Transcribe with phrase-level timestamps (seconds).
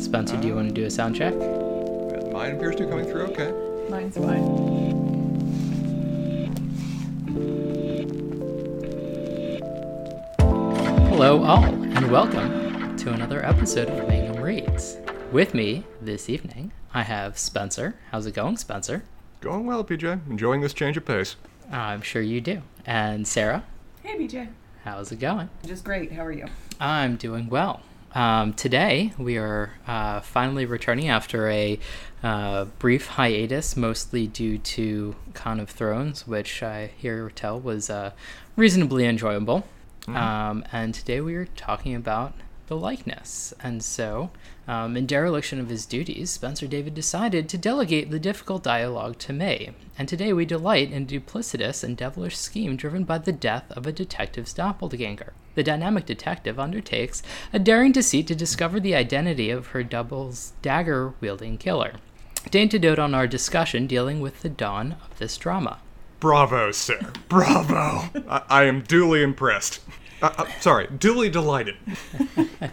[0.00, 1.34] Spencer, do you want to do a sound check?
[2.32, 3.52] Mine appears to be coming through okay.
[3.90, 5.60] Mine's fine.
[11.08, 14.96] Hello, all, and welcome to another episode of Mangum Reads.
[15.30, 17.94] With me this evening, I have Spencer.
[18.10, 19.04] How's it going, Spencer?
[19.40, 20.28] Going well, PJ.
[20.28, 21.36] Enjoying this change of pace.
[21.70, 22.62] I'm sure you do.
[22.84, 23.62] And Sarah,
[24.02, 24.48] Hey, BJ.
[24.84, 25.48] how's it going?
[25.64, 26.10] Just great.
[26.12, 26.46] How are you?
[26.80, 27.82] I'm doing well.
[28.12, 31.78] Um, today, we are uh, finally returning after a
[32.22, 38.12] uh, brief hiatus, mostly due to Con of Thrones, which I hear tell was uh,
[38.56, 39.66] reasonably enjoyable.
[40.08, 42.32] Um, and today we are talking about
[42.70, 43.52] the likeness.
[43.60, 44.30] And so,
[44.68, 49.32] um, in dereliction of his duties, Spencer David decided to delegate the difficult dialogue to
[49.32, 49.72] May.
[49.98, 53.88] And today we delight in a duplicitous and devilish scheme driven by the death of
[53.88, 55.32] a detective's doppelganger.
[55.56, 61.12] The dynamic detective undertakes a daring deceit to discover the identity of her double's dagger
[61.20, 61.94] wielding killer.
[62.52, 65.80] Deign to dote on our discussion dealing with the dawn of this drama.
[66.20, 67.00] Bravo, sir.
[67.28, 68.08] Bravo.
[68.28, 69.80] I, I am duly impressed.
[70.22, 71.76] Uh, uh, sorry, duly delighted.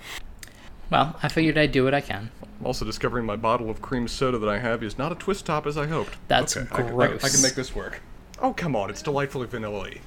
[0.89, 2.31] Well, I figured I'd do what I can.
[2.41, 5.45] I'm also discovering my bottle of cream soda that I have is not a twist
[5.45, 6.15] top as I hoped.
[6.29, 8.01] That's okay, I can- I, can- I can make this work.
[8.39, 8.89] Oh, come on.
[8.91, 9.97] It's delightfully vanilla-y.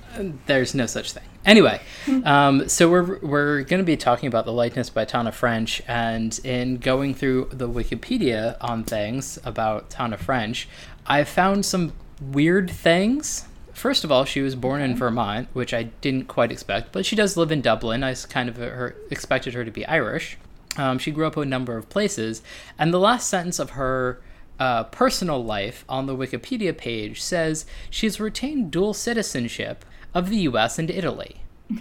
[0.46, 1.24] There's no such thing.
[1.44, 1.80] Anyway,
[2.24, 6.38] um, so we're we're going to be talking about the likeness by Tana French, and
[6.44, 10.68] in going through the Wikipedia on things about Tana French,
[11.06, 13.46] I found some weird things.
[13.80, 17.16] First of all, she was born in Vermont, which I didn't quite expect, but she
[17.16, 18.04] does live in Dublin.
[18.04, 20.36] I kind of her, expected her to be Irish.
[20.76, 22.42] Um, she grew up in a number of places,
[22.78, 24.20] and the last sentence of her
[24.58, 30.78] uh, personal life on the Wikipedia page says she's retained dual citizenship of the U.S.
[30.78, 31.40] and Italy.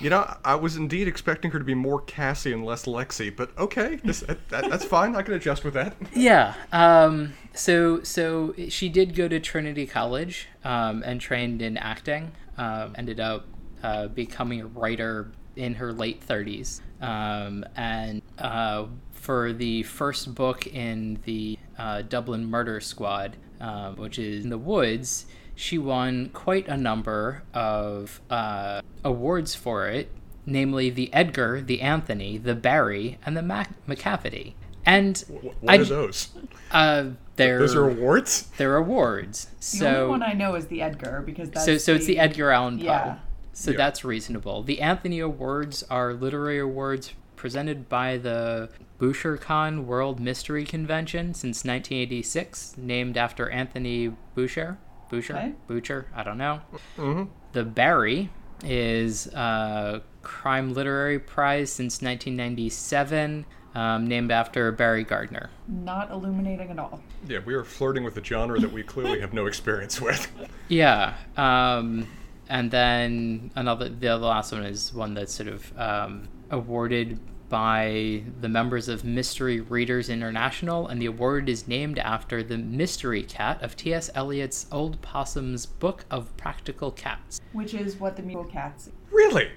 [0.00, 3.56] You know, I was indeed expecting her to be more Cassie and less Lexi, but
[3.56, 5.16] okay, this, that, that, that's fine.
[5.16, 5.96] I can adjust with that.
[6.14, 6.52] Yeah.
[6.72, 12.32] Um, so so she did go to Trinity College um, and trained in acting.
[12.58, 13.46] Um, ended up
[13.82, 16.80] uh, becoming a writer in her late thirties.
[17.00, 24.18] Um, and uh, for the first book in the uh, Dublin Murder Squad, um, which
[24.18, 30.10] is in the woods, she won quite a number of uh, awards for it,
[30.46, 34.54] namely the Edgar, the Anthony, the Barry, and the Mac- Macavity.
[34.86, 36.28] And What I- are those?
[36.70, 37.04] uh,
[37.36, 38.48] they're Those are awards?
[38.56, 39.46] they're awards.
[39.78, 42.50] The only one I know is the Edgar because that's so so it's the Edgar
[42.50, 42.84] Allan Poe.
[42.84, 43.18] Yeah.
[43.52, 43.76] So Yeah.
[43.76, 44.62] that's reasonable.
[44.62, 48.68] The Anthony Awards are literary awards presented by the
[48.98, 54.78] BoucherCon World Mystery Convention since 1986, named after Anthony Boucher.
[55.10, 55.36] Boucher?
[55.36, 55.52] Okay.
[55.68, 56.06] Boucher?
[56.16, 56.62] I don't know.
[56.96, 57.24] Mm-hmm.
[57.52, 58.30] The Barry
[58.64, 65.50] is a Crime Literary Prize since 1997, um, named after Barry Gardner.
[65.68, 67.00] Not illuminating at all.
[67.28, 70.30] Yeah, we are flirting with a genre that we clearly have no experience with.
[70.68, 71.12] Yeah.
[71.36, 72.08] Um,
[72.48, 77.18] and then another, the other last one is one that's sort of um, awarded
[77.50, 83.22] by the members of Mystery Readers International, and the award is named after the mystery
[83.22, 84.10] cat of T.S.
[84.14, 87.40] Eliot's Old Possum's Book of Practical Cats.
[87.52, 88.90] Which is what the musical cats.
[89.10, 89.50] Really?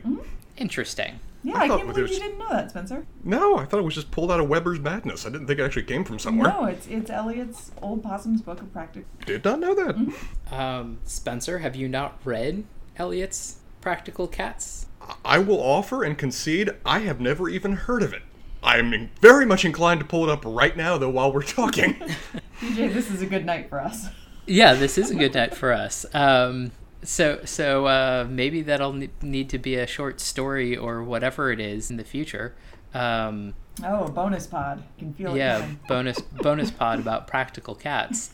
[0.57, 1.19] Interesting.
[1.47, 3.05] Yeah, I I, thought can't there believe you didn't know that, Spencer.
[3.23, 5.25] No, I thought it was just pulled out of Webber's madness.
[5.25, 6.49] I didn't think it actually came from somewhere.
[6.49, 9.09] No, it's it's Eliot's Old Possum's Book of Practical.
[9.25, 10.13] Did not know that.
[10.53, 12.65] Um, Spencer, have you not read
[12.97, 14.87] Eliot's Practical Cats?
[15.23, 18.23] I will offer and concede I have never even heard of it.
[18.61, 21.93] I'm very much inclined to pull it up right now, though, while we're talking.
[22.59, 24.07] DJ, this is a good night for us.
[24.45, 26.05] Yeah, this is a good night for us.
[26.13, 26.71] Um,
[27.07, 31.89] so, so uh, maybe that'll need to be a short story or whatever it is
[31.89, 32.53] in the future.
[32.93, 33.53] Um,
[33.83, 34.83] Oh, a bonus pod.
[34.97, 35.79] Can feel yeah, coming.
[35.87, 38.31] bonus bonus pod about practical cats.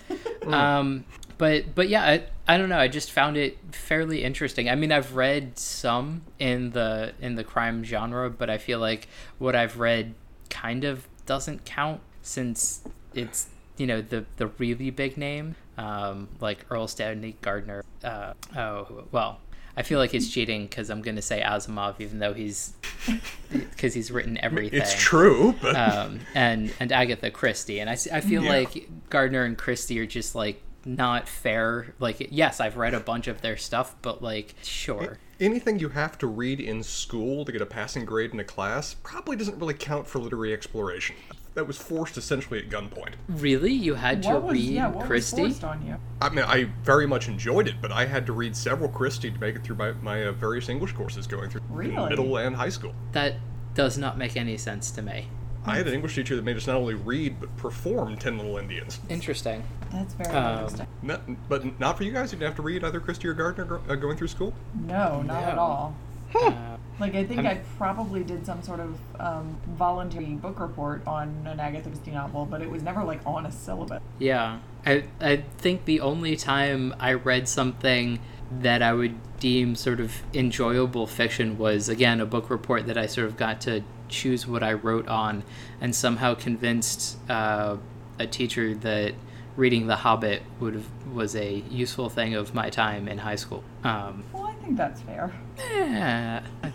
[0.47, 1.03] Um,
[1.37, 2.77] but but yeah, I, I don't know.
[2.79, 4.69] I just found it fairly interesting.
[4.69, 9.07] I mean, I've read some in the in the crime genre, but I feel like
[9.37, 10.15] what I've read
[10.49, 12.81] kind of doesn't count since
[13.13, 13.47] it's
[13.77, 17.83] you know the the really big name um, like Erle Stanley Gardner.
[18.03, 19.39] Uh, oh well.
[19.75, 22.73] I feel like it's cheating because I'm going to say Asimov, even though he's
[23.51, 28.43] because he's written everything it's true, but um, and and Agatha Christie, and I feel
[28.43, 28.51] Yeah.
[28.51, 31.95] like Gardner and Christie are just like not fair.
[31.99, 36.19] Like, yes, I've read a bunch of their stuff, but like, sure, anything you have
[36.19, 39.73] to read in school to get a passing grade in a class probably doesn't really
[39.73, 41.15] count for literary exploration.
[41.55, 43.13] That was forced essentially at gunpoint.
[43.27, 44.87] really, you had to What was read yeah?
[44.87, 45.43] What Christie.
[45.43, 45.95] was forced on you?
[46.19, 49.39] I mean, I very much enjoyed it, but I had to read several Christie to
[49.39, 52.09] make it through my, my uh, various English courses going through Really?
[52.09, 52.95] middle and high school.
[53.11, 53.35] That
[53.75, 55.27] does not make any sense to me.
[55.65, 58.57] I had an English teacher that made us not only read but perform Ten Little
[58.57, 58.99] Indians.
[59.09, 59.63] Interesting.
[59.91, 60.87] That's very Um, interesting.
[61.03, 62.33] Not, but not for you guys.
[62.33, 64.53] You didn't have to read either Christie or Gardner uh, going through school.
[64.87, 65.95] No, not at all.
[66.35, 71.01] Uh, Like I think I'm- I probably did some sort of um, voluntary book report
[71.07, 73.99] on an Agatha Christie novel, but it was never like on a syllabus.
[74.19, 78.19] Yeah, I I think the only time I read something
[78.61, 83.07] that I would deem sort of enjoyable fiction was again a book report that I
[83.07, 85.43] sort of got to choose what I wrote on,
[85.81, 87.77] and somehow convinced uh,
[88.19, 89.13] a teacher that
[89.57, 93.63] reading The Hobbit would have, was a useful thing of my time in high school.
[93.83, 95.31] Um, Well, I think that's fair.
[95.59, 96.39] Eh,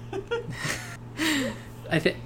[1.90, 2.16] I think.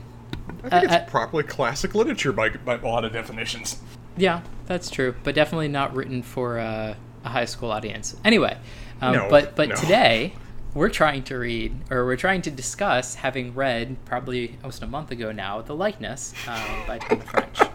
[0.64, 3.80] I think Uh, it's uh, properly classic literature by, by a lot of definitions.
[4.16, 6.94] Yeah, that's true, but definitely not written for uh,
[7.24, 8.16] a high school audience.
[8.24, 8.56] Anyway,
[9.00, 9.74] um, No, but but no.
[9.76, 10.34] today
[10.74, 15.10] we're trying to read, or we're trying to discuss, having read probably almost a month
[15.10, 17.58] ago now, The Likeness uh, by Tom French.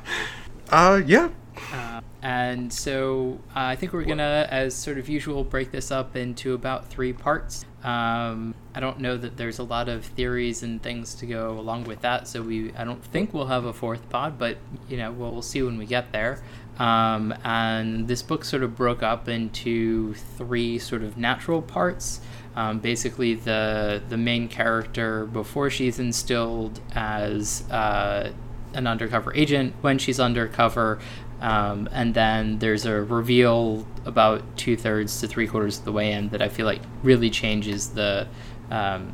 [0.70, 1.30] Uh, yeah.
[1.74, 6.16] Uh, and so uh, I think we're gonna, as sort of usual, break this up
[6.16, 7.66] into about three parts.
[7.84, 11.86] Um, I don't know that there's a lot of theories and things to go along
[11.86, 14.58] with that, so we I don't think we'll have a fourth pod, but
[14.90, 16.42] you know we'll, we'll see when we get there.
[16.80, 22.22] Um, and this book sort of broke up into three sort of natural parts.
[22.56, 28.32] Um, basically, the the main character before she's instilled as uh,
[28.74, 31.00] an undercover agent when she's undercover.
[31.42, 36.12] Um, and then there's a reveal about two thirds to three quarters of the way
[36.12, 38.28] in that I feel like really changes the.
[38.72, 39.14] Um,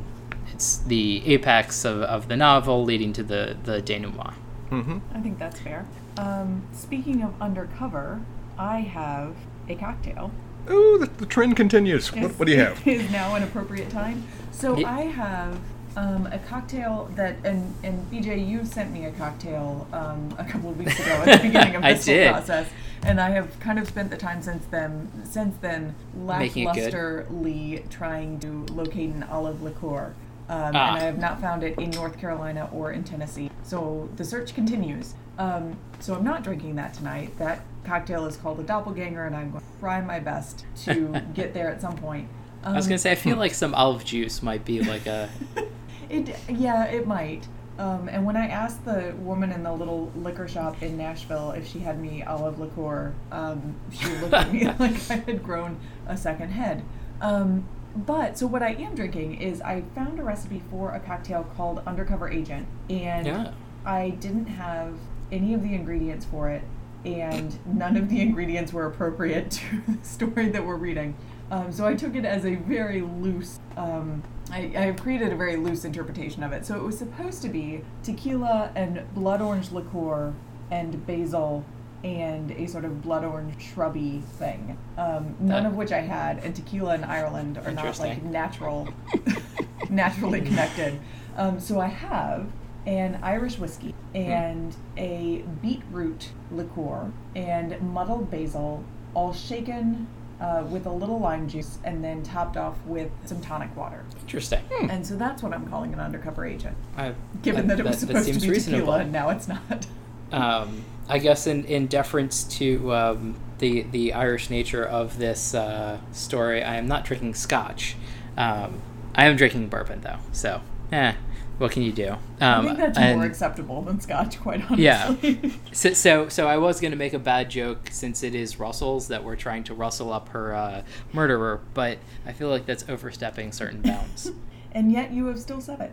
[0.52, 4.34] it's the apex of, of the novel leading to the, the denouement.
[4.70, 4.98] Mm-hmm.
[5.12, 5.84] I think that's fair.
[6.16, 8.20] Um, speaking of undercover,
[8.56, 9.34] I have
[9.68, 10.30] a cocktail.
[10.70, 12.12] Ooh, the, the trend continues.
[12.12, 12.86] What, Is- what do you have?
[12.86, 14.22] Is now an appropriate time.
[14.52, 15.58] So Ye- I have
[15.96, 20.70] um, a cocktail that, and and BJ, you sent me a cocktail um, a couple
[20.70, 22.68] of weeks ago at the beginning of this whole process,
[23.04, 26.92] and I have kind of spent the time since then, since then, Making it good.
[26.92, 30.14] lacklusterly trying to locate an olive liqueur.
[30.48, 30.66] Um, Ah.
[30.66, 33.50] And I have not found it in North Carolina or in Tennessee.
[33.62, 35.14] So the search continues.
[35.38, 37.36] Um, so I'm not drinking that tonight.
[37.38, 41.54] That cocktail is called a doppelganger, and I'm going to try my best to get
[41.54, 42.28] there at some point.
[42.62, 45.28] Um, I was gonna say I feel like some olive juice might be like a
[46.10, 47.46] It yeah, it might.
[47.76, 51.66] Um, and when I asked the woman in the little liquor shop in Nashville if
[51.66, 56.16] she had me olive liqueur, um, she looked at me like I had grown a
[56.16, 56.84] second head.
[57.20, 57.66] Um,
[57.96, 61.80] but so what I am drinking is I found a recipe for a cocktail called
[61.86, 63.52] Undercover Agent, and Yeah.
[63.84, 64.94] I didn't have
[65.30, 66.62] any of the ingredients for it,
[67.04, 71.16] and none of the ingredients were appropriate to the story that we're reading.
[71.50, 73.60] Um, so I took it as a very loose.
[73.76, 76.64] Um, I, I have created a very loose interpretation of it.
[76.64, 80.34] So it was supposed to be tequila and blood orange liqueur
[80.70, 81.64] and basil
[82.02, 84.76] and a sort of blood orange shrubby thing.
[84.98, 88.88] Um, none of which I had, and tequila and Ireland are not like natural,
[89.90, 91.00] naturally connected.
[91.36, 92.46] Um, so I have
[92.86, 100.06] an Irish whiskey and a beetroot liqueur and muddled basil, all shaken
[100.40, 104.04] uh, with a little lime juice and then topped off with some tonic water.
[104.20, 104.62] interesting.
[104.90, 108.26] And so that's what I'm calling an undercover agent, I, given that, it was supposed
[108.26, 108.80] to seems be reasonable.
[108.80, 109.86] tequila and now it's not.
[110.32, 115.98] um, I guess in, in deference to um, the the Irish nature of this uh,
[116.12, 117.96] story, I am not drinking Scotch.
[118.36, 118.80] Um,
[119.14, 120.60] I am drinking bourbon though, so
[120.92, 121.14] eh,
[121.58, 122.16] what can you do?
[122.40, 124.84] I Um, think that's and- more acceptable than scotch, quite honestly.
[124.84, 125.14] Yeah.
[125.72, 129.24] So, so, so I was gonna make a bad joke since it is Russell's that
[129.24, 130.82] we're trying to rustle up her uh,
[131.12, 134.30] murderer, but I feel like that's overstepping certain bounds.
[134.72, 135.92] and yet you have still said it.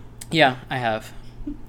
[0.30, 1.12] yeah, I have.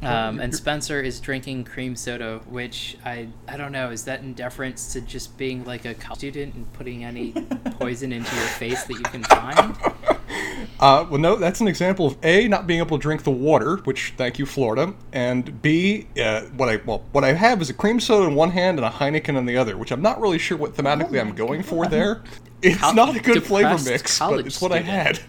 [0.01, 3.90] Um, and Spencer is drinking cream soda, which I I don't know.
[3.90, 7.32] Is that in deference to just being like a college student and putting any
[7.80, 9.75] poison into your face that you can find?
[10.79, 13.77] Uh, well, no, that's an example of A, not being able to drink the water,
[13.83, 17.73] which, thank you, Florida, and B, uh, what I well, what I have is a
[17.73, 20.39] cream soda in one hand and a Heineken in the other, which I'm not really
[20.39, 22.23] sure what thematically Oh I'm my going for there.
[22.63, 25.19] It's Col- not a good flavor mix, but it's what I had.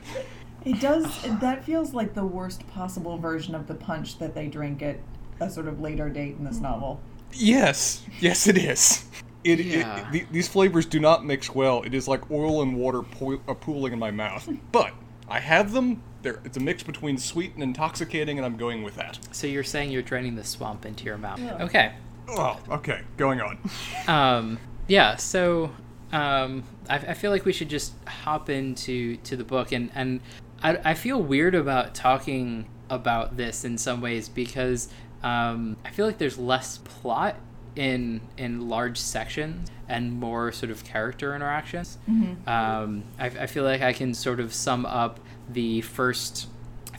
[0.64, 1.04] It does.
[1.40, 4.98] That feels like the worst possible version of the punch that they drink at
[5.40, 7.00] a sort of later date in this novel.
[7.32, 9.04] Yes, yes, it is.
[9.44, 10.08] It, it- Yeah.
[10.12, 11.82] the- these flavors do not mix well.
[11.82, 14.48] It is like oil and water po- uh, pooling in my mouth.
[14.70, 14.92] But
[15.28, 16.02] I have them.
[16.22, 19.18] They're, it's a mix between sweet and intoxicating, and I'm going with that.
[19.32, 21.40] So you're saying you're draining the swamp into your mouth?
[21.40, 21.64] Yeah.
[21.64, 21.92] Okay.
[22.28, 23.58] Oh, okay, going on.
[24.06, 25.70] um, yeah so
[26.12, 30.20] um, I, I feel like we should just hop into to the book and and
[30.62, 34.88] I, I feel weird about talking about this in some ways because
[35.24, 37.36] um, I feel like there's less plot
[37.76, 41.98] in in large sections and more sort of character interactions.
[42.08, 42.48] Mm-hmm.
[42.48, 46.48] Um, I, I feel like I can sort of sum up the first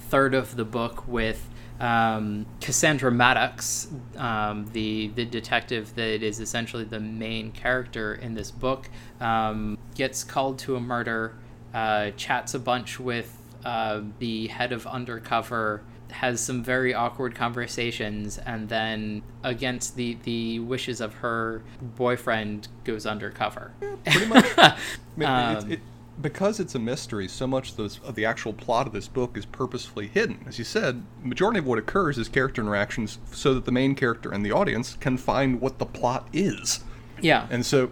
[0.10, 1.50] third of the book with
[1.80, 3.88] um, Cassandra Maddox,
[4.18, 8.89] um, the the detective that is essentially the main character in this book,
[9.20, 11.36] um, gets called to a murder,
[11.74, 15.82] uh, chats a bunch with uh, the head of undercover,
[16.13, 21.62] has some very awkward conversations, and then against the the wishes of her
[21.98, 23.72] boyfriend goes undercover.
[24.05, 24.46] Pretty much.
[24.58, 24.77] I
[25.17, 25.79] mean, Um, it's- it,
[26.22, 29.36] because it's a mystery, so much of, this, of the actual plot of this book
[29.36, 30.46] is purposefully hidden.
[30.48, 34.32] As you said, majority of what occurs is character interactions, so that the main character
[34.32, 36.82] and the audience can find what the plot is.
[37.20, 37.48] yeah.
[37.50, 37.89] And so,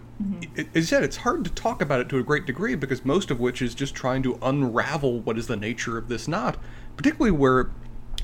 [0.55, 3.03] i- as you said, it's hard to talk about it to a great degree because
[3.03, 6.57] most of which is just trying to unravel what is the nature of this knot,
[6.97, 7.71] particularly where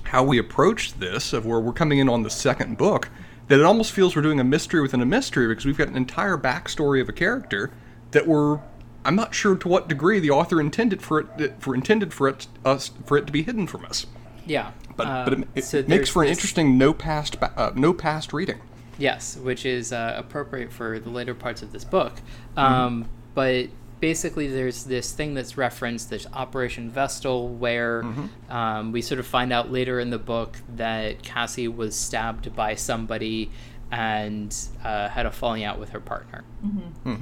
[0.08, 3.10] how we approach this, of where we're coming in on the second book,
[3.48, 5.96] that it almost feels we're doing a mystery within a mystery because we've got an
[5.96, 7.72] entire backstory of a character
[8.12, 8.60] that we're.
[9.06, 12.48] I'm not sure to what degree the author intended for it for intended for it
[12.66, 14.06] us for it to be hidden from us,
[14.46, 14.72] yeah.
[14.98, 18.34] but but it, Um, it so makes for an interesting no past uh, no past
[18.34, 18.60] reading.
[18.98, 22.14] Yes, which is uh, appropriate for the later parts of this book.
[22.58, 23.68] Um, But
[24.00, 28.04] basically, there's this thing that's referenced, this Operation Vestal, where
[28.50, 32.76] um, we sort of find out later in the book that Cassie was stabbed by
[32.76, 33.50] somebody
[33.92, 36.44] and uh, had a falling out with her partner.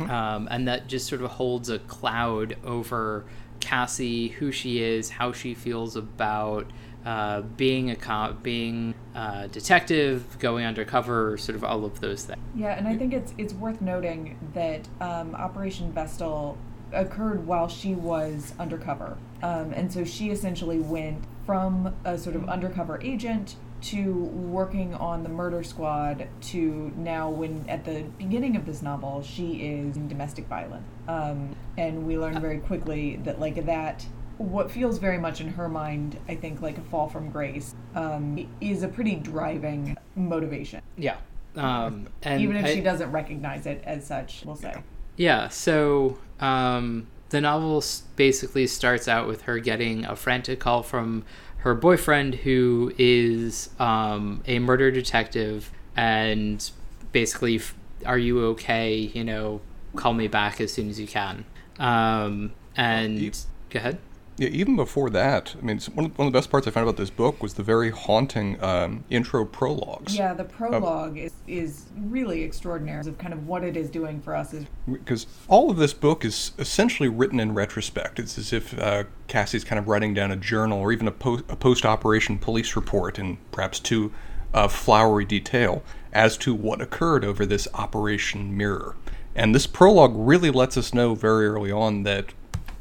[0.09, 3.25] Um, and that just sort of holds a cloud over
[3.59, 6.69] Cassie, who she is, how she feels about
[7.05, 12.41] uh, being a cop, being a detective, going undercover, sort of all of those things.
[12.55, 16.57] Yeah, and I think it's it's worth noting that um, Operation Vestal
[16.91, 22.49] occurred while she was undercover, um, and so she essentially went from a sort of
[22.49, 28.65] undercover agent to working on the murder squad to now when at the beginning of
[28.65, 33.63] this novel she is in domestic violence um, and we learn very quickly that like
[33.65, 34.03] that
[34.37, 38.47] what feels very much in her mind i think like a fall from grace um,
[38.61, 41.17] is a pretty driving motivation Yeah.
[41.55, 44.73] Um, and even if I- she doesn't recognize it as such, we'll say.
[45.15, 47.81] Yeah, so um, the novel
[48.17, 51.23] basically starts out with her getting a frantic call from
[51.59, 56.69] her boyfriend, who is um, a murder detective, and
[57.13, 57.61] basically,
[58.05, 58.93] are you okay?
[58.97, 59.61] You know,
[59.95, 61.45] call me back as soon as you can.
[61.79, 63.31] Um, and you-
[63.69, 63.97] go ahead.
[64.37, 66.87] Yeah, even before that, I mean, one of, one of the best parts I found
[66.87, 70.15] about this book was the very haunting um, intro prologues.
[70.15, 74.35] Yeah, the prologue is, is really extraordinary of kind of what it is doing for
[74.35, 74.53] us
[74.91, 78.19] Because all of this book is essentially written in retrospect.
[78.19, 81.43] It's as if uh, Cassie's kind of writing down a journal or even a, po-
[81.47, 84.11] a post operation police report in perhaps too
[84.53, 88.95] uh, flowery detail as to what occurred over this Operation Mirror.
[89.35, 92.33] And this prologue really lets us know very early on that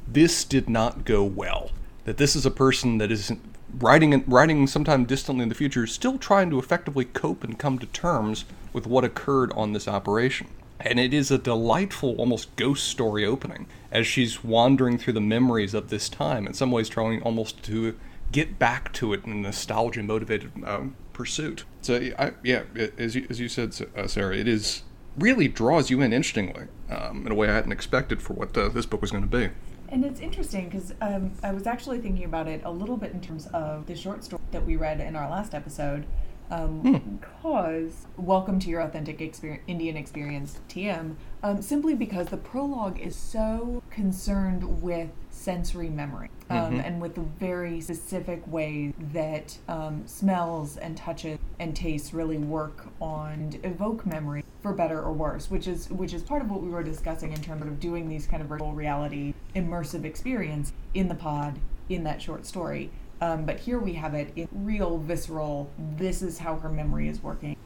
[0.06, 1.70] this did not go well.
[2.04, 3.32] That this is a person that is
[3.78, 7.86] writing writing sometime distantly in the future, still trying to effectively cope and come to
[7.86, 10.48] terms with what occurred on this operation.
[10.80, 15.72] And it is a delightful, almost ghost story opening as she's wandering through the memories
[15.72, 17.96] of this time, in some ways trying almost to
[18.32, 21.64] get back to it in a nostalgia motivated um, pursuit.
[21.80, 22.64] So, I, yeah,
[22.98, 24.82] as, you, as you said, uh, Sarah, it is
[25.16, 28.68] really draws you in interestingly um, in a way I hadn't expected for what uh,
[28.68, 29.50] this book was going to be.
[29.94, 33.20] And it's interesting because um, I was actually thinking about it a little bit in
[33.20, 36.04] terms of the short story that we read in our last episode.
[36.50, 39.20] Um, Because Welcome to Your Authentic
[39.68, 45.10] Indian Experience, TM, um, simply because the prologue is so concerned with
[45.48, 51.76] sensory memory um, and with the very specific ways that um, smells and touches and
[51.76, 56.22] tastes really work on and evoke memory for better or worse, which is which is
[56.22, 59.34] part of what we were discussing in terms of doing these kind of virtual reality
[59.54, 61.58] immersive experience in the pod
[61.88, 62.90] in that short story.
[63.20, 65.70] Um, but here we have it in real visceral.
[65.96, 67.56] This is how her memory is working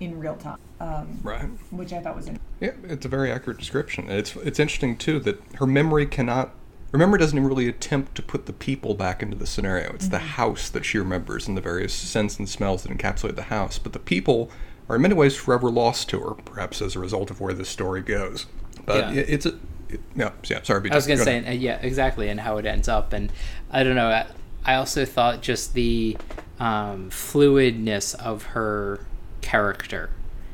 [0.00, 1.44] in real time, um, Right.
[1.70, 2.46] which I thought was interesting.
[2.60, 4.10] Yeah, it's a very accurate description.
[4.10, 6.54] It's it's interesting too that her memory cannot.
[6.92, 9.92] Memory doesn't really attempt to put the people back into the scenario.
[9.92, 13.42] It's the house that she remembers and the various scents and smells that encapsulate the
[13.44, 13.78] house.
[13.78, 14.50] But the people
[14.88, 17.68] are in many ways forever lost to her, perhaps as a result of where this
[17.68, 18.46] story goes.
[18.86, 19.20] But Yeah.
[19.26, 19.54] it's a
[19.90, 20.62] it, yeah, yeah.
[20.62, 23.12] Sorry, I was going to say, uh, yeah, exactly, and how it ends up.
[23.14, 23.32] And
[23.70, 24.08] I don't know.
[24.08, 24.26] I,
[24.64, 26.16] I also thought just the
[26.58, 29.00] um, fluidness of her
[29.40, 30.10] character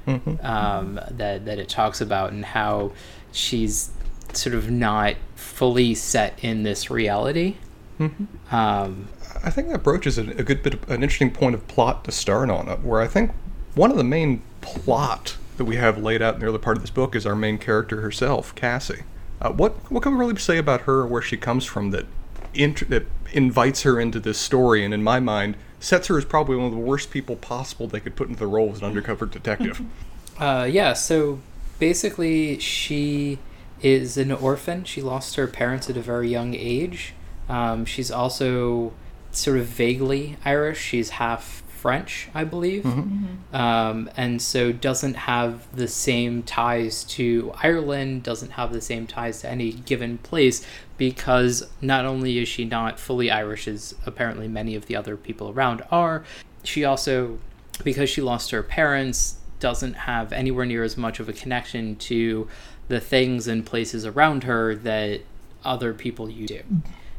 [0.06, 0.44] Mm-hmm.
[0.44, 2.92] um, that that it talks about, and how
[3.32, 3.90] she's
[4.36, 7.56] sort of not fully set in this reality.
[7.98, 8.54] Mm-hmm.
[8.54, 9.08] Um,
[9.42, 12.12] I think that broaches a, a good bit, of, an interesting point of plot to
[12.12, 13.32] start on, it, where I think
[13.74, 16.82] one of the main plot that we have laid out in the early part of
[16.82, 19.02] this book is our main character herself, Cassie.
[19.40, 22.06] Uh, what what can we really say about her or where she comes from that
[22.54, 26.56] int- that invites her into this story, and in my mind, sets her as probably
[26.56, 29.26] one of the worst people possible they could put into the role as an undercover
[29.26, 29.82] detective.
[30.36, 31.38] Uh, yeah, so
[31.78, 33.38] basically, she
[33.84, 34.82] is an orphan.
[34.84, 37.14] She lost her parents at a very young age.
[37.48, 38.92] Um, she's also
[39.30, 40.80] sort of vaguely Irish.
[40.80, 43.54] She's half French, I believe, Mm-hmm.
[43.54, 48.22] um, and so doesn't have the same ties to Ireland.
[48.22, 52.98] Doesn't have the same ties to any given place because not only is she not
[52.98, 56.24] fully Irish, as apparently many of the other people around are,
[56.62, 57.38] she also,
[57.82, 62.48] because she lost her parents, doesn't have anywhere near as much of a connection to
[62.88, 65.20] the things and places around her that
[65.64, 66.62] other people you do.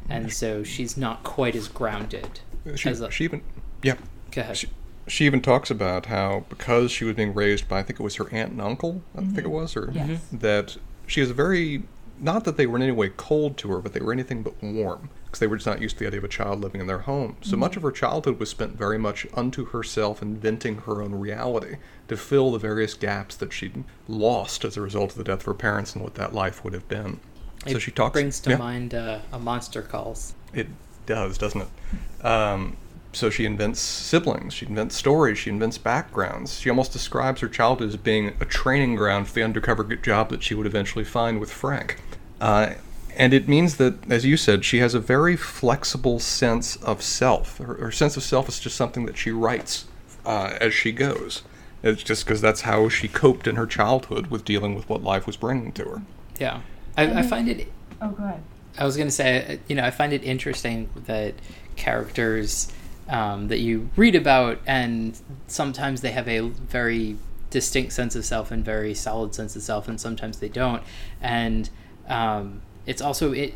[0.08, 2.40] And so she's not quite as grounded.
[2.66, 3.42] Uh, she, as a, she even,
[3.82, 3.96] yeah,
[4.30, 4.56] go ahead.
[4.56, 4.68] she,
[5.08, 8.16] she even talks about how because she was being raised by I think it was
[8.16, 9.50] her aunt and uncle, I think it mm-hmm.
[9.50, 10.20] was, or Yes.
[10.32, 11.82] that she is very
[12.18, 14.54] not that they were in any way cold to her, but they were anything but
[14.62, 16.86] warm because they were just not used to the idea of a child living in
[16.86, 17.36] their home.
[17.42, 21.76] So much of her childhood was spent very much unto herself, inventing her own reality
[22.08, 25.44] to fill the various gaps that she'd lost as a result of the death of
[25.44, 27.20] her parents and what that life would have been.
[27.66, 28.14] so she talks.
[28.14, 28.56] brings to yeah.
[28.56, 30.34] mind uh, a monster calls.
[30.54, 30.68] It
[31.04, 32.24] does, doesn't it?
[32.24, 32.78] Um,
[33.12, 36.60] so she invents siblings, she invents stories, she invents backgrounds.
[36.60, 40.42] She almost describes her childhood as being a training ground for the undercover job that
[40.42, 42.00] she would eventually find with Frank.
[42.40, 42.74] Uh,
[43.16, 47.58] and it means that, as you said, she has a very flexible sense of self.
[47.58, 49.86] Her, her sense of self is just something that she writes
[50.24, 51.42] uh, as she goes.
[51.82, 55.26] It's just because that's how she coped in her childhood with dealing with what life
[55.26, 56.02] was bringing to her.
[56.38, 56.60] Yeah.
[56.96, 57.68] I, I find it
[58.00, 58.42] Oh, go ahead.
[58.78, 61.34] I was going to say, you know, I find it interesting that
[61.76, 62.70] characters
[63.08, 67.16] um, that you read about, and sometimes they have a very
[67.50, 70.82] distinct sense of self and very solid sense of self, and sometimes they don't.
[71.22, 71.70] And
[72.08, 73.54] um, it's also it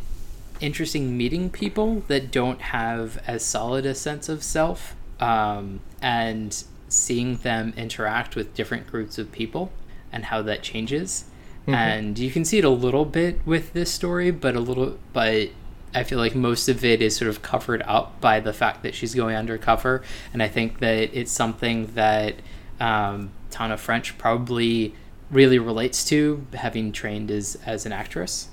[0.61, 7.37] interesting meeting people that don't have as solid a sense of self, um, and seeing
[7.37, 9.73] them interact with different groups of people
[10.13, 11.25] and how that changes.
[11.75, 15.51] And you can see it a little bit with this story but a little but
[15.95, 18.95] i feel like most of it is sort of covered up by the fact that
[18.95, 20.03] she's going undercover.
[20.33, 22.37] And i think that it's something that
[22.81, 24.95] um, tana french probably
[25.31, 28.49] really relates to having trained as as an actress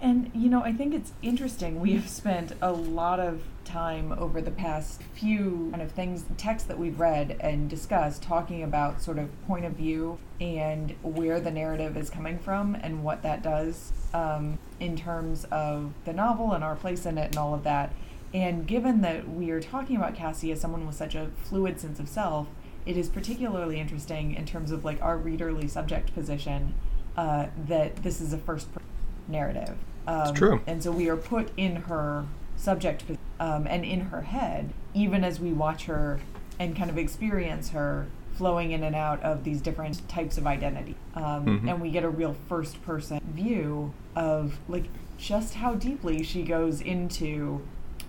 [0.00, 1.80] And you know, I think it's interesting.
[1.80, 6.68] We have spent a lot of time over the past few kind of things, texts
[6.68, 11.50] that we've read and discussed, talking about sort of point of view and where the
[11.50, 16.62] narrative is coming from and what that does um, in terms of the novel and
[16.62, 17.92] our place in it and all of that.
[18.32, 21.98] And given that we are talking about Cassie as someone with such a fluid sense
[21.98, 22.46] of self,
[22.88, 26.74] it is particularly interesting in terms of like our readerly subject position
[27.18, 28.88] uh, that this is a first person
[29.28, 29.76] narrative.
[30.06, 30.62] Um, true.
[30.66, 32.24] And so we are put in her
[32.56, 33.04] subject
[33.38, 36.20] um, and in her head, even as we watch her
[36.58, 40.96] and kind of experience her flowing in and out of these different types of identity.
[41.14, 41.70] Um, Mhm.
[41.70, 44.84] And we get a real first person view of like
[45.18, 47.60] just how deeply she goes into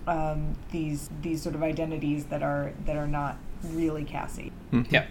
[0.06, 4.52] um, these these sort of identities that are that are not really Cassie.
[4.90, 5.06] yeah.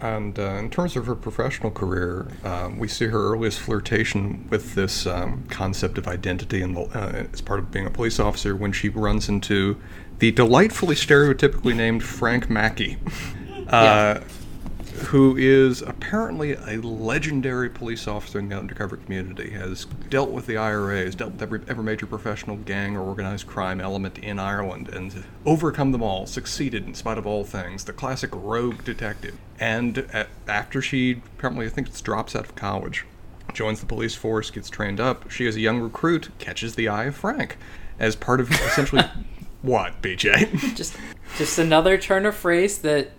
[0.00, 4.74] And uh, in terms of her professional career, um, we see her earliest flirtation with
[4.76, 8.70] this um, concept of identity and uh, as part of being a police officer when
[8.70, 9.80] she runs into
[10.20, 12.98] the delightfully stereotypically named Frank Mackey,
[13.68, 14.20] uh,
[15.06, 20.56] who is apparently a legendary police officer in the undercover community, has dealt with the
[20.56, 24.88] IRA, has dealt with every, every major professional gang or organized crime element in Ireland,
[24.88, 27.84] and overcome them all, succeeded in spite of all things.
[27.84, 29.36] The classic rogue detective.
[29.58, 33.04] And a after she apparently, I think, it's drops out of college,
[33.52, 37.04] joins the police force, gets trained up, she, is a young recruit, catches the eye
[37.04, 37.56] of Frank
[37.98, 39.04] as part of essentially.
[39.62, 40.74] what, BJ?
[40.74, 40.96] just
[41.36, 43.12] just another turn of phrase that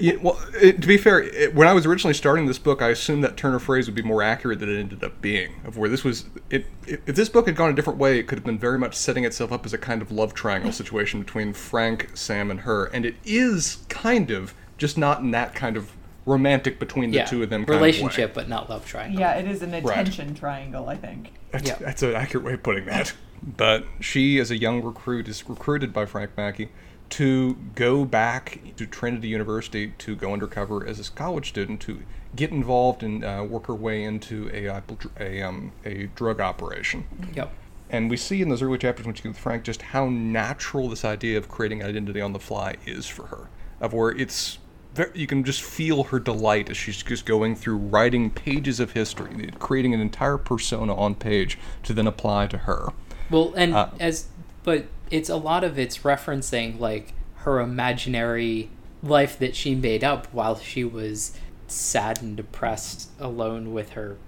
[0.00, 2.90] Yeah, well, it, to be fair, it, when I was originally starting this book, I
[2.90, 5.54] assumed that turn of phrase would be more accurate than it ended up being.
[5.64, 8.28] Of where this was, it, it, if this book had gone a different way, it
[8.28, 11.20] could have been very much setting itself up as a kind of love triangle situation
[11.20, 15.76] between Frank, Sam, and her, and it is kind of just not in that kind
[15.76, 15.92] of
[16.26, 18.42] romantic between the yeah two of them kind relationship Of way.
[18.42, 21.32] but not love triangle Yeah, it is an attention triangle, I think.
[21.50, 21.76] That's, Yeah.
[21.80, 23.14] that's an accurate way of putting that.
[23.42, 26.68] But she, as a young recruit, is recruited by Frank Mackey
[27.10, 32.02] to go back to Trinity University to go undercover as a college student to
[32.36, 34.66] get involved and uh, work her way into a
[35.18, 37.04] a, um, a drug operation.
[37.34, 37.52] yep
[37.90, 41.04] And we see in those early chapters when she with Frank just how natural this
[41.04, 43.48] idea of creating identity on the fly is for her.
[43.80, 44.58] Of where it's
[45.14, 49.50] you can just feel her delight as she's just going through writing pages of history,
[49.58, 52.88] creating an entire persona on page to then apply to her.
[53.30, 54.26] Well, and uh, as
[54.68, 58.68] but it's a lot of it's referencing like her imaginary
[59.02, 61.32] life that she made up while she was
[61.68, 64.18] sad and depressed alone with her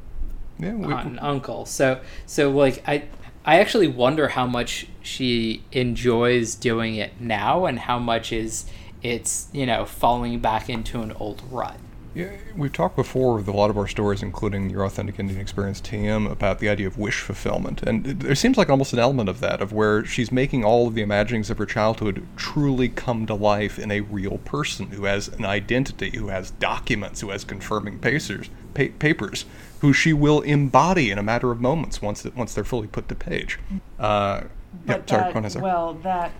[0.59, 1.67] yeah, we, aunt and uncle.
[1.67, 3.05] So so like I
[3.45, 8.65] I actually wonder how much she enjoys doing it now and how much is
[9.03, 11.77] it's, you know, falling back into an old rut.
[12.13, 15.81] Yeah, we've talked before with a lot of our stories, including your authentic Indian experience,
[15.81, 19.39] TM, about the idea of wish fulfillment, and there seems like almost an element of
[19.41, 23.35] that, of where she's making all of the imaginings of her childhood truly come to
[23.35, 28.01] life in a real person who has an identity, who has documents, who has confirming
[28.01, 29.45] papers, pa- papers,
[29.81, 33.09] who she will embody in a matter of moments once that once they're fully put
[33.09, 33.59] to page.
[34.01, 34.43] Uh,
[34.85, 36.33] but yeah, that, well, that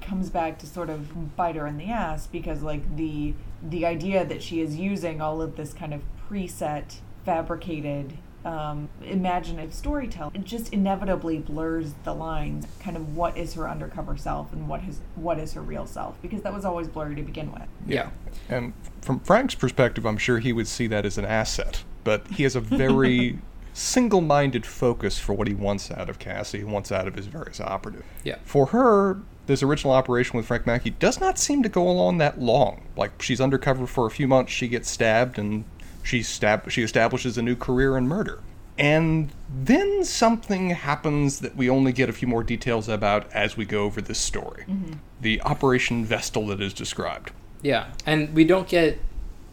[0.00, 3.34] comes back to sort of bite her in the ass because like the
[3.68, 9.72] the idea that she is using all of this kind of preset fabricated um, imaginative
[9.72, 14.68] storytelling it just inevitably blurs the lines kind of what is her undercover self and
[14.68, 17.62] what is what is her real self because that was always blurry to begin with.
[17.86, 18.10] Yeah.
[18.50, 22.42] And from frank's perspective i'm sure he would see that as an asset but he
[22.42, 23.38] has a very
[23.74, 27.60] single-minded focus for what he wants out of cassie and wants out of his various
[27.60, 31.88] operatives yeah for her this original operation with Frank Mackey does not seem to go
[31.88, 32.82] along that long.
[32.96, 35.64] Like she's undercover for a few months, she gets stabbed, and
[36.02, 38.40] she stab she establishes a new career in murder.
[38.76, 43.64] And then something happens that we only get a few more details about as we
[43.64, 44.64] go over this story.
[44.68, 44.94] Mm-hmm.
[45.20, 47.30] The Operation Vestal that is described.
[47.62, 48.98] Yeah, and we don't get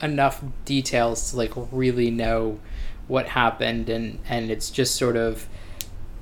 [0.02, 2.60] enough details to like really know
[3.12, 5.48] what happened, and and it's just sort of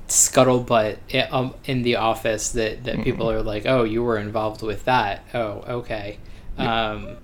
[0.08, 3.04] scuttlebutt in, um, in the office that, that mm-hmm.
[3.04, 5.24] people are like, oh, you were involved with that.
[5.32, 6.18] Oh, okay.
[6.58, 6.90] Yeah.
[6.90, 7.16] Um,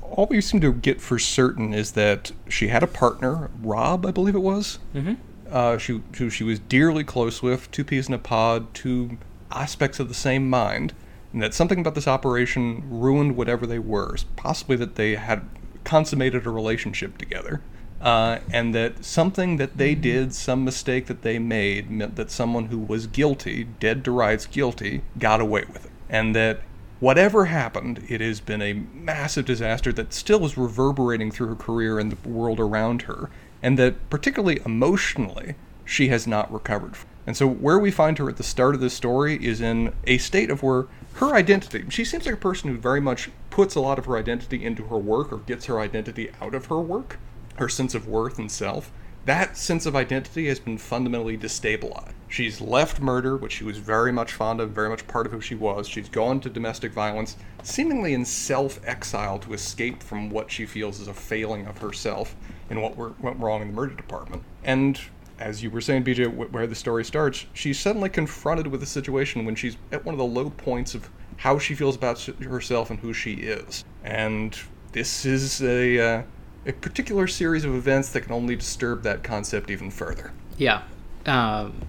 [0.00, 4.10] All we seem to get for certain is that she had a partner, Rob, I
[4.10, 4.78] believe it was.
[4.94, 5.14] Mm-hmm.
[5.50, 9.18] Uh, she, who she was dearly close with, two peas in a pod, two
[9.50, 10.94] aspects of the same mind,
[11.34, 14.16] and that something about this operation ruined whatever they were.
[14.36, 15.46] Possibly that they had
[15.84, 17.60] consummated a relationship together
[18.00, 22.66] uh, and that something that they did, some mistake that they made, meant that someone
[22.66, 25.92] who was guilty, dead to rights guilty, got away with it.
[26.08, 26.60] And that
[26.98, 31.98] whatever happened, it has been a massive disaster that still is reverberating through her career
[31.98, 33.28] and the world around her,
[33.62, 36.94] and that particularly emotionally, she has not recovered.
[37.26, 40.16] And so, where we find her at the start of this story is in a
[40.16, 43.80] state of where her identity, she seems like a person who very much puts a
[43.80, 47.18] lot of her identity into her work or gets her identity out of her work
[47.60, 48.90] her sense of worth and self,
[49.26, 52.14] that sense of identity has been fundamentally destabilized.
[52.26, 55.42] She's left murder, which she was very much fond of, very much part of who
[55.42, 55.86] she was.
[55.86, 61.00] She's gone to domestic violence, seemingly in self exile to escape from what she feels
[61.00, 62.34] is a failing of herself
[62.70, 64.42] and what went wrong in the murder department.
[64.64, 64.98] And
[65.38, 69.44] as you were saying, BJ, where the story starts, she's suddenly confronted with a situation
[69.44, 73.00] when she's at one of the low points of how she feels about herself and
[73.00, 73.84] who she is.
[74.02, 74.56] And
[74.92, 76.00] this is a.
[76.00, 76.22] Uh,
[76.66, 80.32] a particular series of events that can only disturb that concept even further.
[80.58, 80.82] Yeah.
[81.26, 81.82] Um,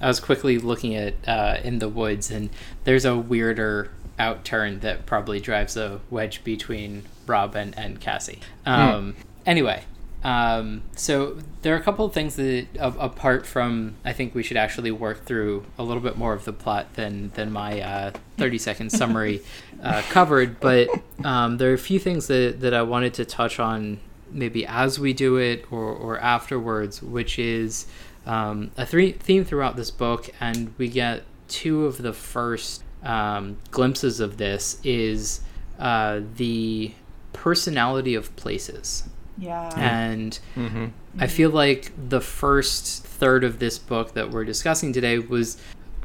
[0.00, 2.50] I was quickly looking at uh, In the Woods, and
[2.84, 8.40] there's a weirder outturn that probably drives a wedge between Rob and, and Cassie.
[8.64, 9.14] Um, mm.
[9.46, 9.84] Anyway,
[10.24, 14.42] um, so there are a couple of things that, uh, apart from, I think we
[14.42, 18.12] should actually work through a little bit more of the plot than than my uh,
[18.36, 19.42] thirty second summary
[19.82, 20.60] uh, covered.
[20.60, 20.88] But
[21.24, 24.98] um, there are a few things that that I wanted to touch on, maybe as
[24.98, 27.86] we do it or or afterwards, which is
[28.26, 33.58] um, a three theme throughout this book, and we get two of the first um,
[33.70, 35.40] glimpses of this is
[35.78, 36.92] uh, the
[37.32, 39.04] personality of places
[39.38, 39.72] yeah.
[39.76, 40.86] And mm-hmm.
[41.18, 45.58] I feel like the first third of this book that we're discussing today was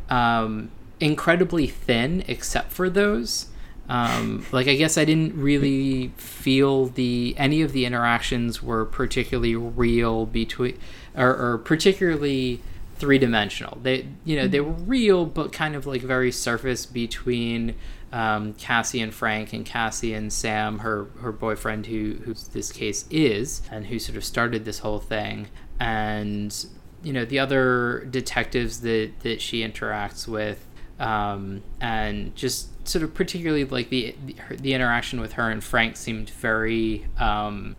[0.10, 3.48] um, incredibly thin, except for those.
[3.90, 9.56] Um, like I guess I didn't really feel the any of the interactions were particularly
[9.56, 10.78] real between
[11.16, 12.62] or, or particularly
[12.96, 13.78] three dimensional.
[13.82, 17.76] They you know they were real, but kind of like very surface between
[18.14, 23.06] um, Cassie and Frank and Cassie and Sam, her her boyfriend, who who this case
[23.10, 25.48] is, and who sort of started this whole thing,
[25.80, 26.66] and
[27.04, 30.66] you know the other detectives that that she interacts with,
[31.00, 35.98] um, and just sort of particularly like the the, the interaction with her and Frank
[35.98, 37.76] seemed very um,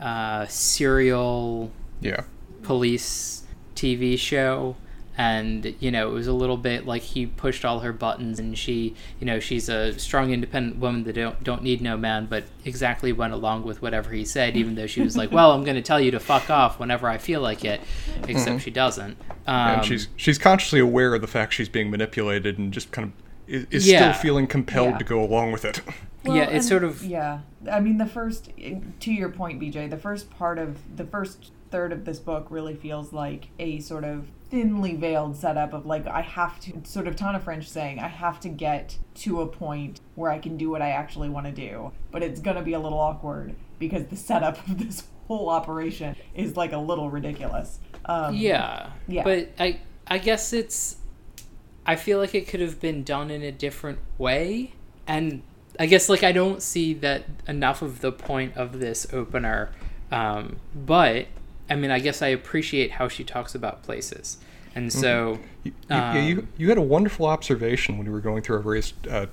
[0.00, 2.22] uh, serial yeah.
[2.62, 4.76] police TV show.
[5.18, 8.56] And you know it was a little bit like he pushed all her buttons and
[8.56, 12.44] she you know she's a strong independent woman that don't don't need no man but
[12.64, 15.76] exactly went along with whatever he said even though she was like well i'm going
[15.76, 17.82] to tell you to fuck off whenever i feel like it
[18.28, 19.18] except she doesn't.
[19.46, 23.08] Um, and she's she's consciously aware of the fact she's being manipulated and just kind
[23.08, 24.12] of is, is Yeah.
[24.12, 24.98] still feeling compelled Yeah.
[24.98, 25.80] to go along with it.
[26.24, 27.40] Yeah, it's and- sort of- yeah.
[27.70, 28.50] I mean, the first
[29.00, 29.88] to your point, BJ.
[29.88, 34.04] The first part of the first third of this book really feels like a sort
[34.04, 38.08] of thinly veiled setup of like I have to sort of Tana French saying I
[38.08, 41.52] have to get to a point where I can do what I actually want to
[41.52, 46.16] do, but it's gonna be a little awkward because the setup of this whole operation
[46.34, 47.78] is like a little ridiculous.
[48.04, 48.90] Um, Yeah.
[49.08, 49.22] Yeah.
[49.24, 50.96] But I I guess it's
[51.86, 54.72] I feel like it could have been done in a different way
[55.06, 55.42] and
[55.78, 59.70] I guess like I don't see that enough of the point of this opener
[60.12, 61.26] um but
[61.68, 64.38] I mean I guess I appreciate how she talks about places.
[64.72, 68.20] And so You, you- yeah, you, Um, you had a wonderful observation when you were
[68.20, 69.26] going through our various uh,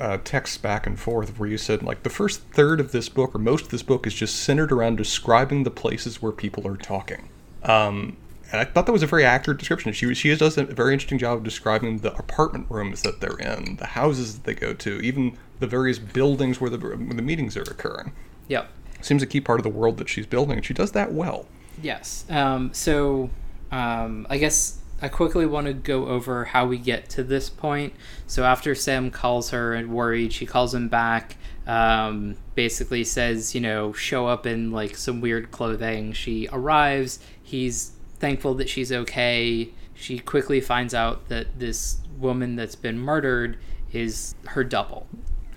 [0.00, 3.34] uh, texts back and forth where you said, like, the first third of this book,
[3.34, 6.78] or most of this book, is just centered around describing the places where people are
[6.78, 7.28] talking.
[7.64, 8.16] Um,
[8.52, 9.92] and I thought that was a very accurate description.
[9.92, 13.76] She, she does a very interesting job of describing the apartment rooms that they're in,
[13.76, 17.56] the houses that they go to, even the various buildings where the, where the meetings
[17.56, 18.12] are occurring.
[18.48, 18.68] Yep.
[19.00, 21.46] Seems a key part of the world that she's building, and she does that well.
[21.82, 22.26] Yes.
[22.28, 23.30] Um, so
[23.72, 27.94] um, I guess I quickly want to go over how we get to this point.
[28.26, 31.36] So after Sam calls her and worried, she calls him back.
[31.66, 36.12] Um, basically says, you know, show up in like some weird clothing.
[36.12, 37.18] She arrives.
[37.42, 39.68] He's thankful that she's okay.
[39.94, 43.58] She quickly finds out that this woman that's been murdered
[43.92, 45.06] is her double.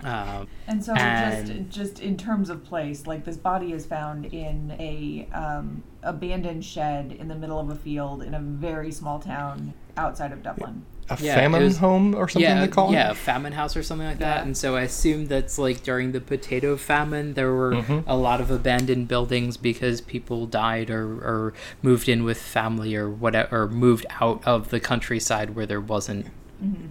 [0.02, 4.26] Um, And so And- just just in terms of place, like this body is found
[4.26, 9.20] in a um, abandoned shed in the middle of a field in a very small
[9.20, 10.84] town outside of Dublin.
[11.08, 12.94] A Yeah, famine was- home or something yeah, they call it.
[12.94, 13.16] yeah, it?
[13.16, 14.38] famine house or something like that.
[14.38, 14.42] Yeah.
[14.42, 18.02] And so I assume that's like during the potato famine, there were Mhm.
[18.08, 23.08] a lot of abandoned buildings because people died or, or moved in with family or
[23.08, 26.26] whatever, or moved out of the countryside where there wasn't.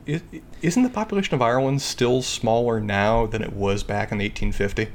[0.05, 0.21] Is,
[0.61, 4.89] isn't the population of Ireland still smaller now than it was back in 1850?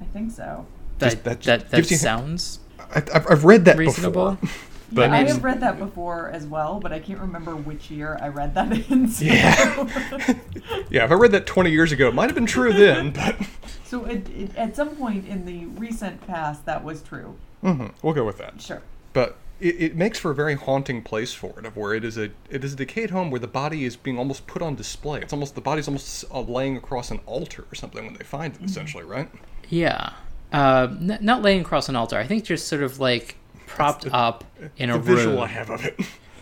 [0.00, 0.66] I think so.
[0.98, 2.60] That Just- that that, just that, gives sounds
[2.94, 4.32] I, I've, I've read that reasonable.
[4.40, 4.50] before.
[4.92, 7.90] But yeah, I it's- have read that before as well, but I can't remember which
[7.90, 9.08] year I read that in.
[9.08, 9.84] So, Yeah.
[10.90, 13.36] yeah, if I read that 20 years ago, it might have been true then, but
[13.84, 17.36] so it, it, at some point in the recent past, that was true.
[17.62, 18.60] mhm, we'll go with that.
[18.60, 18.82] Sure.
[19.12, 22.18] But it, it makes for a very haunting place for it, of where it is
[22.18, 25.20] a it is a decayed home where the body is being almost put on display.
[25.20, 28.54] It's almost the body's almost uh, laying across an altar or something when they find
[28.54, 29.28] it, essentially, right?
[29.70, 30.12] Yeah.
[30.52, 32.18] Uh, n- not laying across an altar.
[32.18, 34.44] I think just sort of like propped the- up
[34.76, 35.40] in the a visual.
[35.40, 35.98] I have of it.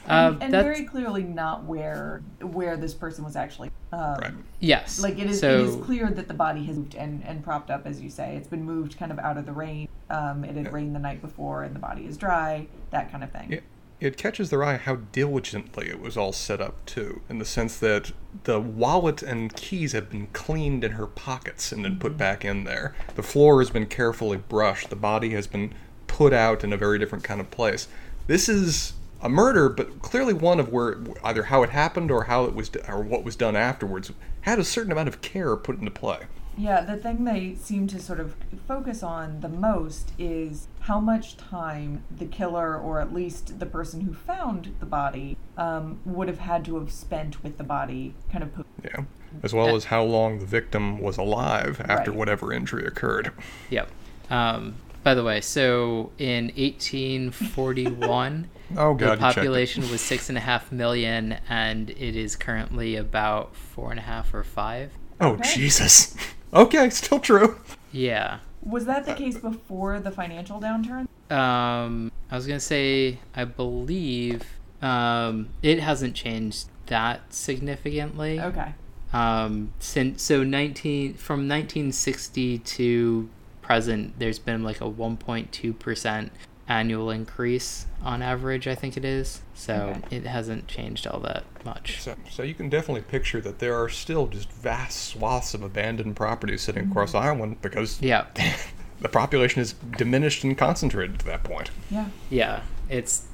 [0.06, 3.70] Uh, and that's, very clearly not where where this person was actually.
[3.90, 4.32] Um, Right.
[4.60, 5.00] yes.
[5.00, 7.70] Like it is, so, it is clear that the body has moved and, and propped
[7.70, 8.36] up, as you say.
[8.36, 9.88] It's been moved kind of out of the rain.
[10.10, 10.72] Um, it had Yeah.
[10.72, 12.66] rained the night before, and the body is dry.
[12.90, 13.52] That kind of thing.
[13.52, 13.62] It,
[14.00, 17.78] it catches their eye how diligently it was all set up too, in the sense
[17.78, 22.44] that the wallet and keys have been cleaned in her pockets and then put back
[22.44, 22.94] in there.
[23.14, 24.90] The floor has been carefully brushed.
[24.90, 25.72] The body has been
[26.06, 27.88] put out in a very different kind of place.
[28.26, 32.44] This is a murder, but clearly one of where either how it happened or how
[32.44, 34.12] it was or what was done afterwards
[34.42, 36.20] had a certain amount of care put into play.
[36.56, 38.36] Yeah, the thing they seem to sort of
[38.68, 44.02] focus on the most is how much time the killer, or at least the person
[44.02, 48.44] who found the body, um, would have had to have spent with the body, kind
[48.44, 48.54] of.
[48.54, 49.02] Po- Yeah,
[49.42, 52.18] as well as how long the victim was alive after Right.
[52.18, 53.32] whatever injury occurred.
[53.70, 53.90] Yep.
[54.30, 59.20] Um, by the way, so in 1841, Oh the God, you checked it.
[59.20, 64.02] population was six and a half million, and it is currently about four and a
[64.02, 64.92] half or five.
[65.20, 65.54] Oh Okay.
[65.54, 66.16] Jesus.
[66.54, 67.58] Okay, still true.
[67.90, 68.38] Yeah.
[68.62, 71.08] was that the case before the financial downturn?
[71.28, 74.44] Um, I was gonna say, I believe
[74.80, 78.38] um, it hasn't changed that significantly.
[78.40, 78.72] Okay.
[79.12, 83.28] Um, since so 19 from 1960 to
[83.68, 86.30] present, there's been like a 1.2 percent
[86.68, 88.66] annual increase on average.
[88.68, 89.40] I think it is.
[89.54, 90.16] So Okay.
[90.16, 92.00] it hasn't changed all that much.
[92.00, 96.16] So, so you can definitely picture that there are still just vast swaths of abandoned
[96.16, 98.26] properties sitting across Ireland because Yeah,
[99.00, 101.70] the population is diminished and concentrated to that point.
[101.90, 102.06] Yeah.
[102.30, 103.26] yeah, it's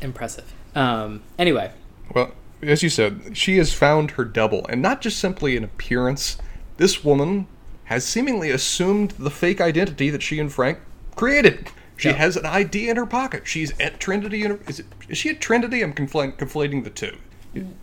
[0.00, 0.52] impressive.
[0.74, 1.70] Um, anyway,
[2.14, 6.36] Well, as you said, she has found her double, and not just simply in appearance.
[6.78, 7.46] This woman
[7.92, 10.78] has seemingly assumed the fake identity that she and Frank
[11.14, 11.68] created.
[11.96, 12.14] She Yeah.
[12.14, 13.46] has an ID in her pocket.
[13.46, 14.42] She's at Trinity.
[14.42, 15.82] Is, it, is she at Trinity?
[15.82, 17.16] I'm confl- conflating the two.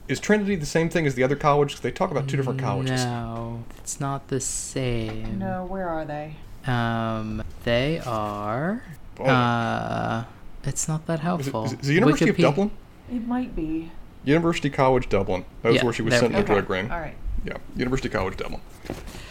[0.08, 1.74] Is Trinity the same thing as the other college?
[1.74, 3.06] 'Cause they talk about two different colleges.
[3.06, 5.38] No, it's not the same.
[5.38, 6.36] No, where are they?
[6.66, 8.84] Um, they are.
[9.20, 9.26] Oh.
[9.26, 10.24] Uh,
[10.64, 11.66] it's not that helpful.
[11.66, 12.72] is it the University Wikipe- of Dublin?
[13.14, 13.92] It might be.
[14.26, 15.46] University College Dublin.
[15.62, 16.54] That was Yeah, where she was sent we in the go.
[16.56, 16.92] drug ring.
[16.92, 17.16] All right.
[17.46, 18.62] Yeah, University College Dublin.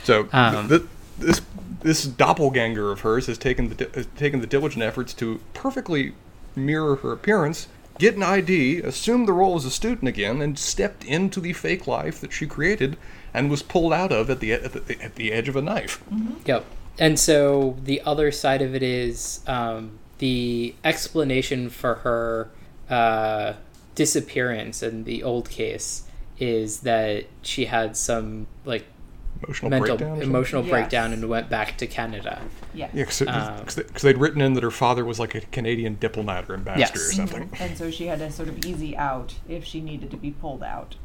[0.05, 0.83] So Um, th-
[1.19, 1.41] this
[1.81, 6.13] this doppelganger of hers has taken the has taken the diligent efforts to perfectly
[6.57, 7.69] mirror her appearance,
[7.99, 11.87] get an ID, assume the role as a student again, and stepped into the fake
[11.87, 12.97] life that she created
[13.33, 16.03] and was pulled out of at the at the, at the edge of a knife.
[16.47, 16.65] Yep.
[16.99, 22.51] And so the other side of it is um, the explanation for her
[22.91, 23.53] uh,
[23.95, 26.05] disappearance in the old case
[26.41, 28.85] is that she had some like
[29.45, 30.23] Emotional mental breakdown.
[30.23, 30.71] emotional Yes.
[30.71, 32.41] breakdown and went back to Canada.
[32.75, 32.91] Yes.
[32.93, 36.55] Yeah, because Um, they'd written in that her father was like a Canadian diplomat or
[36.55, 37.09] ambassador Yes.
[37.11, 37.51] or something.
[37.61, 40.63] And so she had a sort of easy out if she needed to be pulled
[40.63, 40.97] out.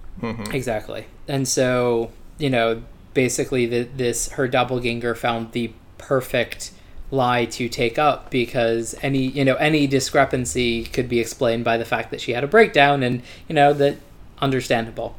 [0.52, 1.06] Exactly.
[1.28, 2.82] And so, you know,
[3.13, 6.72] basically the, this her doppelganger found the perfect
[7.12, 11.86] lie to take up because any, you know, any discrepancy could be explained by the
[11.86, 13.98] fact that she had a breakdown and, you know, that
[14.39, 15.15] understandable.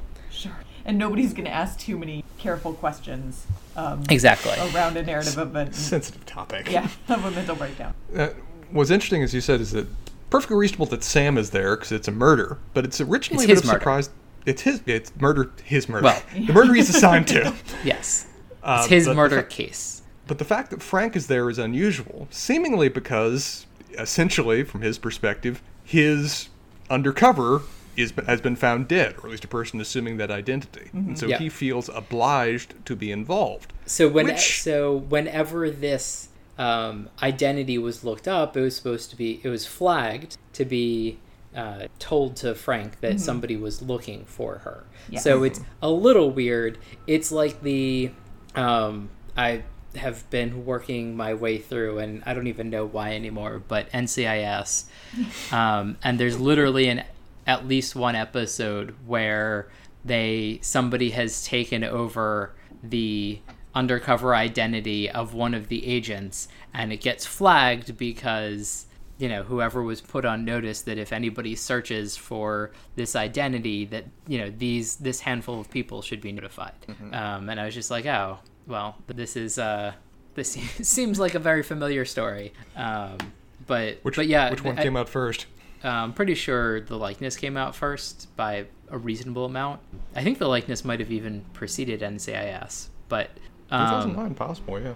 [0.84, 0.90] Sure.
[0.90, 4.52] And nobody's going to ask too many careful questions um, Exactly.
[4.74, 6.70] around a narrative of a Sensitive topic.
[6.70, 7.94] yeah of a mental breakdown.
[8.16, 8.28] Uh,
[8.70, 9.86] what's interesting, as you said, is that
[10.30, 13.54] perfectly reasonable that Sam is there because it's a murder, but it's originally It's a
[13.54, 14.10] his bit of surprise.
[14.46, 14.82] It's his.
[14.86, 15.50] It's murder.
[15.64, 16.04] His murder.
[16.04, 16.22] Well.
[16.34, 17.54] the murder he's assigned to.
[17.84, 18.26] Yes.
[18.62, 20.02] Uh, It's his murder fa- case.
[20.26, 23.66] But the fact that Frank is there is unusual, seemingly because,
[23.98, 26.48] essentially, from his perspective, his
[26.90, 27.62] undercover
[27.96, 31.26] is has been found dead, or at least a person assuming that identity, and so
[31.26, 31.38] Yeah.
[31.38, 33.72] he feels obliged to be involved.
[33.86, 36.28] So when Which- so whenever this
[36.58, 41.18] um, identity was looked up, it was supposed to be it was flagged to be
[41.54, 44.84] uh, told to Frank that somebody was looking for her.
[45.08, 45.20] Yeah.
[45.20, 46.78] So it's a little weird.
[47.06, 48.10] It's like the
[48.56, 49.62] um, I
[49.96, 53.62] have been working my way through, and I don't even know why anymore.
[53.66, 54.84] But NCIS,
[55.52, 57.04] um, and there's literally an
[57.46, 59.68] at least one episode where
[60.04, 63.40] they somebody has taken over the
[63.74, 68.86] undercover identity of one of the agents and it gets flagged because
[69.18, 74.04] you know whoever was put on notice that if anybody searches for this identity that
[74.28, 76.74] you know these this handful of people should be notified.
[77.12, 79.92] Um, and i was just like oh well this is uh
[80.34, 80.52] this
[80.82, 82.52] seems like a very familiar story.
[82.76, 83.18] Um,
[83.66, 85.46] but Which, but yeah which one I- came out first?
[85.88, 89.80] I'm pretty sure the likeness came out first by a reasonable amount.
[90.14, 93.30] I think the likeness might have even preceded NCIS, but
[93.70, 94.94] um, 2009, possible, yeah.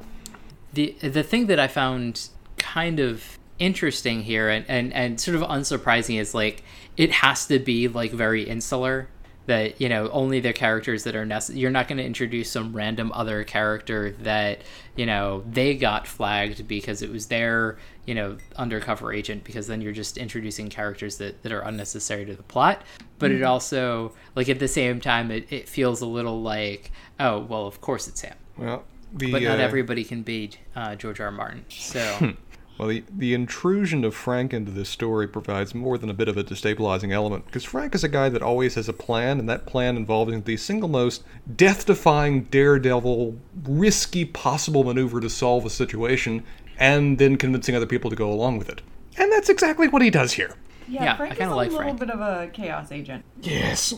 [0.72, 5.42] the the thing that I found kind of interesting here and, and, and sort of
[5.42, 6.62] unsurprising is like
[6.96, 9.08] it has to be like very insular
[9.48, 12.74] that you know only the characters that are necessary you're not going to introduce some
[12.76, 14.60] random other character that
[14.94, 19.80] you know they got flagged because it was their you know undercover agent because then
[19.80, 22.82] you're just introducing characters that, that are unnecessary to the plot
[23.18, 27.38] but it also like at the same time it, it feels a little like oh
[27.38, 28.84] well of course it's him Well,
[29.14, 31.26] the, but not uh, everybody can be uh, George R.
[31.26, 31.32] R.
[31.32, 31.64] Martin.
[31.70, 32.34] So
[32.78, 36.36] Well, the, the intrusion of Frank into this story provides more than a bit of
[36.36, 39.66] a destabilizing element, because Frank is a guy that always has a plan, and that
[39.66, 41.24] plan involving the single most
[41.56, 46.44] death defying, daredevil, risky possible maneuver to solve a situation,
[46.78, 48.80] and then convincing other people to go along with it.
[49.16, 50.54] And that's exactly what he does here.
[50.86, 51.98] Yeah, Yeah, I Frank is kinda a like little Frank.
[51.98, 53.24] bit of a chaos agent.
[53.42, 53.92] Yes.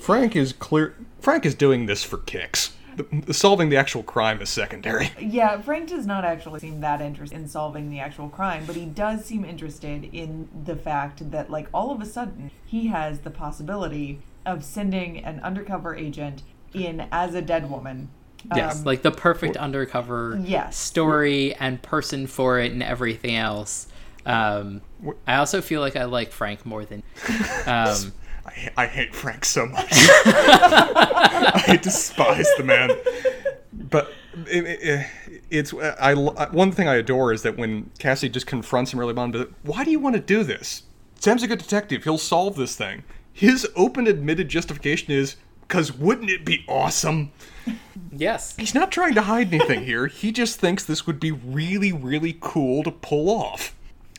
[0.00, 0.94] Frank is clear.
[1.20, 2.75] Frank is doing this for kicks.
[2.96, 5.10] The, solving the actual crime is secondary.
[5.20, 8.86] Yeah, Frank does not actually seem that interested in solving the actual crime, but he
[8.86, 13.30] does seem interested in the fact that, like, all of a sudden, he has the
[13.30, 18.08] possibility of sending an undercover agent in as a dead woman.
[18.54, 20.76] yes, Um, like the perfect undercover Yes.
[20.76, 23.88] story and person for it and everything else.
[24.24, 24.80] Um,
[25.26, 27.02] I also feel like I like Frank more than.
[27.66, 28.12] Um,
[28.56, 29.88] I, I hate Frank so much.
[29.92, 32.90] I despise the man.
[33.72, 34.12] But
[34.46, 35.06] it, it,
[35.50, 39.14] it's I, I- one thing I adore is that when Cassie just confronts him early
[39.16, 40.82] on, but why do you want to do this?
[41.18, 42.04] Sam's a good detective.
[42.04, 43.04] He'll solve this thing.
[43.32, 47.32] His open admitted justification is because wouldn't it be awesome?
[48.12, 50.06] yes, He's not trying to hide anything here.
[50.06, 53.74] He just thinks this would be really, really cool to pull off.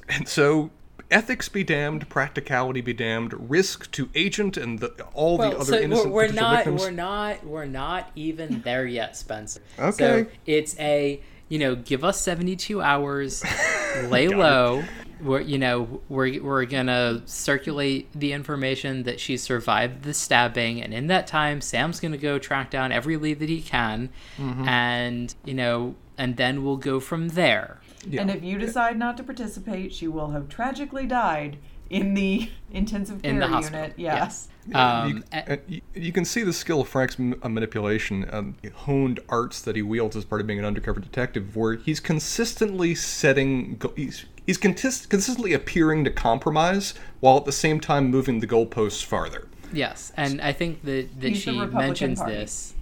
[0.10, 0.70] And so,
[1.10, 5.88] ethics be damned, practicality be damned, risk to agent and the, all the other so
[5.90, 6.82] we're, we're not, victims.
[6.82, 9.62] we're not, we're not even there yet, Spencer.
[9.80, 10.24] Okay.
[10.24, 13.44] So it's a, you know, give us seventy-two hours.
[14.10, 14.84] lay low.
[15.22, 20.94] We're you know we're we're gonna circulate the information that she survived the stabbing, and
[20.94, 24.68] in that time, Sam's gonna go track down every lead that he can, Mm-hmm.
[24.68, 27.80] and you know, and then we'll go from there.
[28.06, 28.22] Yeah.
[28.22, 31.58] And if you decide not to participate, she will have tragically died
[31.90, 33.94] in the intensive care In the hospital, unit.
[33.98, 34.50] Yes.
[34.68, 38.56] Yeah, Um, you, uh, you, you can see the skill of Frank's uh, manipulation, um,
[38.76, 42.94] honed arts that he wields as part of being an undercover detective, where he's consistently
[42.94, 48.48] setting, he's, he's contis- consistently appearing to compromise while at the same time moving the
[48.48, 49.48] goalposts farther.
[49.74, 52.36] Yes, and I think that that He's she mentions Party.
[52.36, 52.74] this.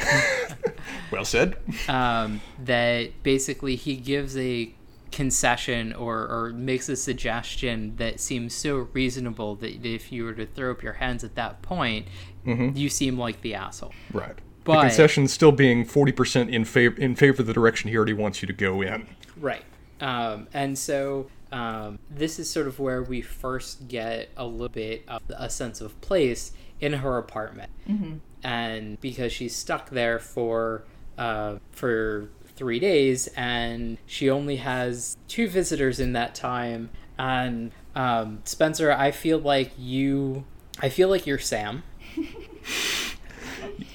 [1.10, 1.56] Well said.
[1.88, 4.72] um, that basically he gives a
[5.10, 10.46] concession or, or makes a suggestion that seems so reasonable that if you were to
[10.46, 12.06] throw up your hands at that point,
[12.44, 13.92] you seem like the asshole.
[14.12, 14.36] Right.
[14.62, 18.12] But- the concession still being 40% in favor, in favor of the direction he already
[18.12, 19.08] wants you to go in.
[19.36, 19.64] Right.
[20.00, 25.02] Um, and so um, this is sort of where we first get a little bit
[25.08, 27.70] of a sense of place in her apartment.
[28.42, 30.84] And because she's stuck there for
[31.18, 32.28] uh, for
[32.60, 36.90] three days, and she only has two visitors in that time.
[37.18, 40.44] And um, Spencer, I feel like you,
[40.78, 41.82] I feel like you're Sam.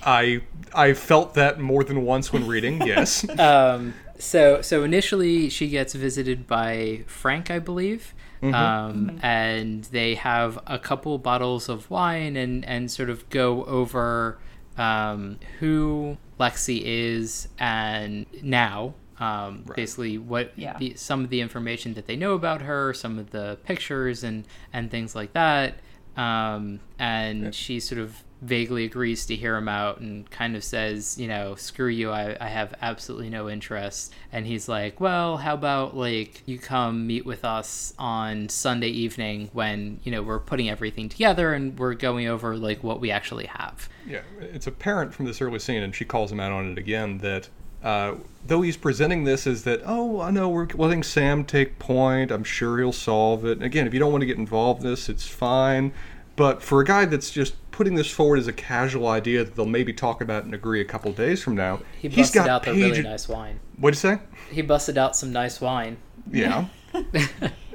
[0.04, 0.42] I
[0.74, 3.28] I felt that more than once when reading, yes.
[3.40, 8.15] um, so so initially she gets visited by Frank, I believe,
[8.54, 14.38] um, and they have a couple bottles of wine and and sort of go over
[14.78, 18.94] um, who Lexie is and now.
[19.18, 20.78] Um, Basically, what Yeah.
[20.78, 24.46] the, some of the information that they know about her, some of the pictures and
[24.74, 25.76] and things like that.
[26.18, 31.18] Um, and she sort of vaguely agrees to hear him out and kind of says,
[31.18, 34.14] you know, screw you, I, I have absolutely no interest.
[34.32, 39.50] And he's like, well, how about like you come meet with us on Sunday evening
[39.54, 43.48] when, you know, we're putting everything together and we're going over like what we actually
[43.48, 43.90] have.
[44.08, 47.18] Yeah, it's apparent from this early scene, and she calls him out on it again,
[47.20, 47.50] that
[47.84, 48.16] uh,
[48.46, 52.44] though he's presenting this as that, oh, I know we're letting Sam take point, I'm
[52.44, 53.54] sure he'll solve it.
[53.54, 55.92] And again, if you don't want to get involved in this, it's fine.
[56.36, 59.66] But for a guy that's just putting this forward as a casual idea that they'll
[59.66, 62.64] maybe talk about and agree a couple days from now, He he's busted got out
[62.64, 63.60] the page- really nice wine.
[63.78, 64.20] What'd you say?
[64.52, 65.98] He busted out some nice wine.
[66.32, 66.66] Yeah.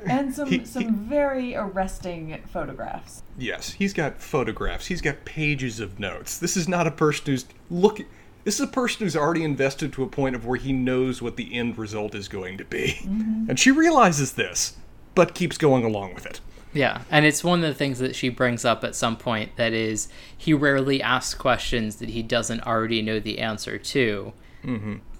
[0.06, 3.22] And some He- some very arresting photographs.
[3.36, 4.86] Yes, he's got photographs.
[4.86, 6.38] He's got pages of notes.
[6.38, 8.00] This is not a person who's look.
[8.44, 11.36] This is a person who's already invested to a point of where he knows what
[11.36, 13.50] the end result is going to be, mm-hmm.
[13.50, 14.78] and she realizes this,
[15.14, 16.40] but keeps going along with it.
[16.72, 19.72] Yeah, and it's one of the things that she brings up at some point that
[19.72, 24.32] is he rarely asks questions that he doesn't already know the answer to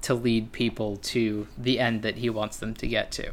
[0.02, 3.32] to lead people to the end that he wants them to get to.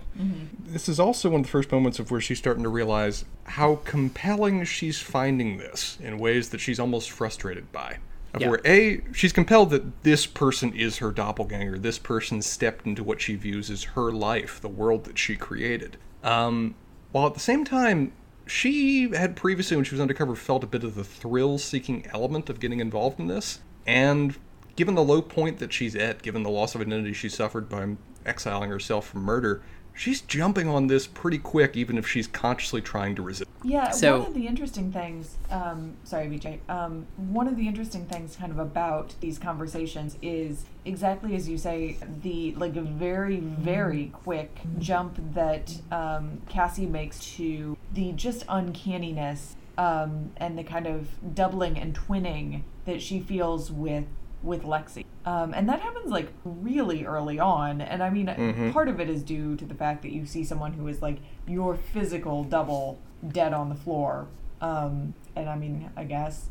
[0.66, 3.76] This is also one of the first moments of where she's starting to realize how
[3.86, 7.98] compelling she's finding this in ways that she's almost frustrated by.
[8.34, 8.50] Of Yeah.
[8.50, 11.78] Where A, she's compelled that this person is her doppelganger.
[11.78, 15.98] This person stepped into what she views as her life, the world that she created.
[16.24, 16.76] Um,
[17.18, 18.12] while at the same time,
[18.46, 22.60] she had previously, when she was undercover, felt a bit of the thrill-seeking element of
[22.60, 24.38] getting involved in this, and
[24.76, 27.96] given the low point that she's at, given the loss of identity she suffered by
[28.24, 29.64] exiling herself from murder,
[29.98, 33.50] she's jumping on this pretty quick, even if she's consciously trying to resist.
[33.64, 38.06] Yeah, So- one of the interesting things, um, sorry, BJ, um, one of the interesting
[38.06, 43.40] things kind of about these conversations is exactly as you say, the like a very,
[43.40, 50.88] very quick jump that um, Cassie makes to the just uncanniness um, and the kind
[50.88, 54.06] of doubling and twinning that she feels with
[54.44, 55.06] with Lexie.
[55.26, 57.82] Um, and that happens like really early on.
[57.82, 58.72] And I mean, Mhm.
[58.72, 61.18] part of it is due to the fact that you see someone who is like
[61.48, 64.28] your physical double dead on the floor.
[64.62, 66.50] Um, and I mean, I guess.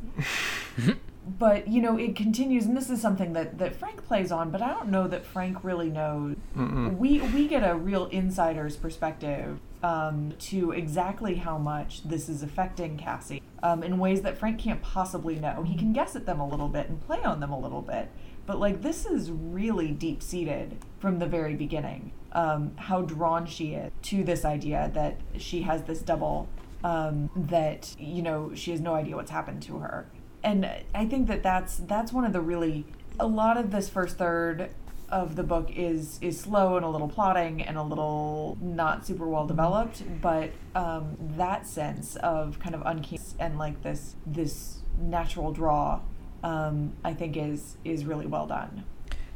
[1.38, 4.62] but, you know, it continues, and this is something that, that Frank plays on, but
[4.62, 6.36] I don't know that Frank really knows.
[6.56, 6.96] Mm-mm.
[6.98, 12.98] We, we get a real insider's perspective um, to exactly how much this is affecting
[12.98, 15.62] Cassie um, in ways that Frank can't possibly know.
[15.62, 18.08] He can guess at them a little bit and play on them a little bit,
[18.46, 22.10] but like this is really deep seated from the very beginning.
[22.32, 26.48] Um, how drawn she is to this idea that she has this double,
[26.82, 30.06] um, that you know she has no idea what's happened to her,
[30.42, 32.84] and I think that that's that's one of the really
[33.20, 34.70] a lot of this first third
[35.08, 39.26] of the book is is slow and a little plotting and a little not super
[39.28, 45.52] well developed but um, that sense of kind of uncanny and like this this natural
[45.52, 46.00] draw
[46.42, 48.84] um, I think is is really well done.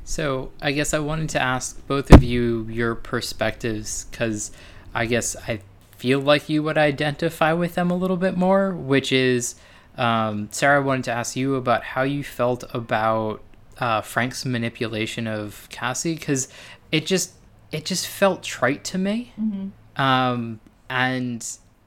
[0.05, 4.51] So I guess I wanted to ask both of you your perspectives because
[4.95, 5.61] I guess I
[5.97, 9.57] feel like you would identify with them a little bit more, which is
[9.97, 13.43] um, Sarah, I wanted to ask you about how you felt about
[13.81, 16.49] uh, Frank's manipulation of Cassie because
[16.93, 17.33] it just
[17.73, 20.01] it just felt trite to me, Mm-hmm.
[20.03, 21.47] um, and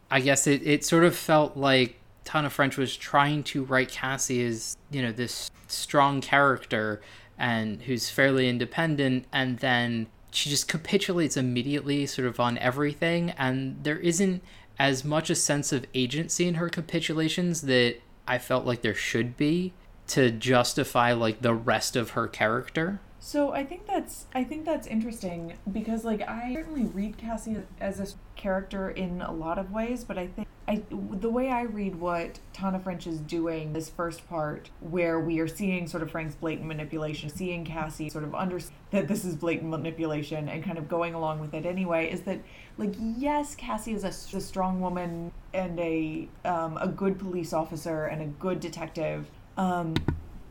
[0.10, 4.44] I guess it, it sort of felt like Tana French was trying to write Cassie
[4.46, 7.02] as you know this strong character
[7.38, 13.84] and who's fairly independent, and then she just capitulates immediately, sort of on everything, and
[13.84, 14.42] there isn't
[14.80, 19.36] as much a sense of agency in her capitulations that I felt like there should
[19.38, 19.74] be
[20.08, 23.00] to justify like the rest of her character.
[23.20, 28.00] So I think that's I think that's interesting because like I certainly read Cassie as
[28.02, 31.96] a character in a lot of ways, but I think I the way I read
[31.96, 36.36] what Tana French is doing this first part where we are seeing sort of Frank's
[36.36, 40.90] blatant manipulation, seeing Cassie sort of understand that this is blatant manipulation and kind of
[40.90, 42.40] going along with it anyway is that
[42.78, 48.06] like yes, Cassie is a, a strong woman and a um, a good police officer
[48.06, 49.28] and a good detective,
[49.58, 49.96] um,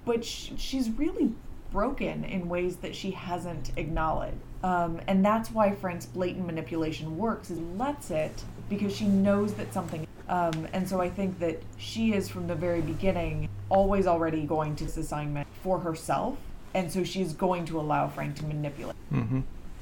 [0.04, 1.32] but sh- she's really
[1.70, 4.36] broken in ways that she hasn't acknowledged.
[4.62, 9.72] Um, and that's why Frank's blatant manipulation works is lets it because she knows that
[9.72, 14.44] something um, and so I think that she is from the very beginning always already
[14.44, 16.38] going to this assignment for herself
[16.74, 18.96] and so she's going to allow Frank to manipulate.
[19.12, 19.40] Mm-hmm.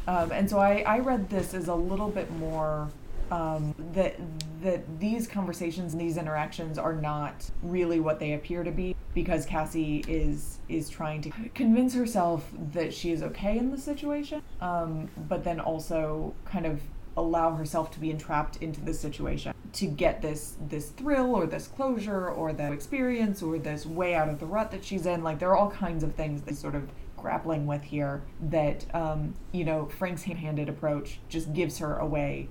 [0.09, 2.89] Um, and so I, I read this as a little bit more
[3.31, 4.17] um, that
[4.63, 9.47] that these conversations and these interactions are not really what they appear to be because
[9.47, 15.09] Cassie is is trying to convince herself that she is okay in the situation, um,
[15.29, 16.81] but then also kind of
[17.17, 21.67] allow herself to be entrapped into this situation to get this this thrill or this
[21.67, 25.23] closure or the experience or this way out of the rut that she's in.
[25.23, 29.35] Like there are all kinds of things that sort of grappling with here that um,
[29.53, 32.49] you know Frank's hand-handed approach just gives her a way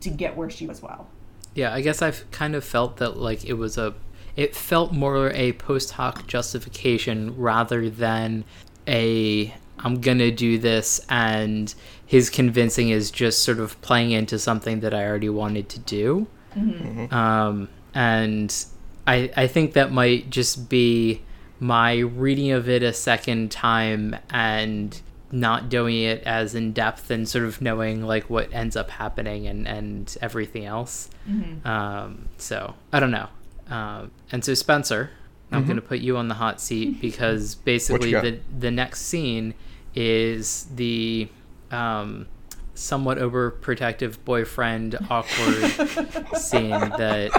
[0.00, 1.08] to get where she was well.
[1.54, 3.94] Yeah, I guess I've kind of felt that like it was a
[4.36, 8.44] it felt more a post hoc justification rather than
[8.86, 11.74] a I'm gonna do this and
[12.06, 16.26] his convincing is just sort of playing into something that I already wanted to do.
[17.12, 18.64] Um, and
[19.06, 21.22] I I think that might just be
[21.58, 25.00] my reading of it a second time and
[25.32, 29.46] not doing it as in depth and sort of knowing like what ends up happening
[29.46, 31.08] and and everything else.
[31.64, 33.28] Um, so I don't know.
[33.68, 35.10] Um, and so Spencer,
[35.52, 39.54] I'm going to put you on the hot seat because basically the the next scene
[39.94, 41.28] is the
[41.70, 42.26] um,
[42.74, 45.70] somewhat overprotective boyfriend awkward
[46.36, 47.30] scene that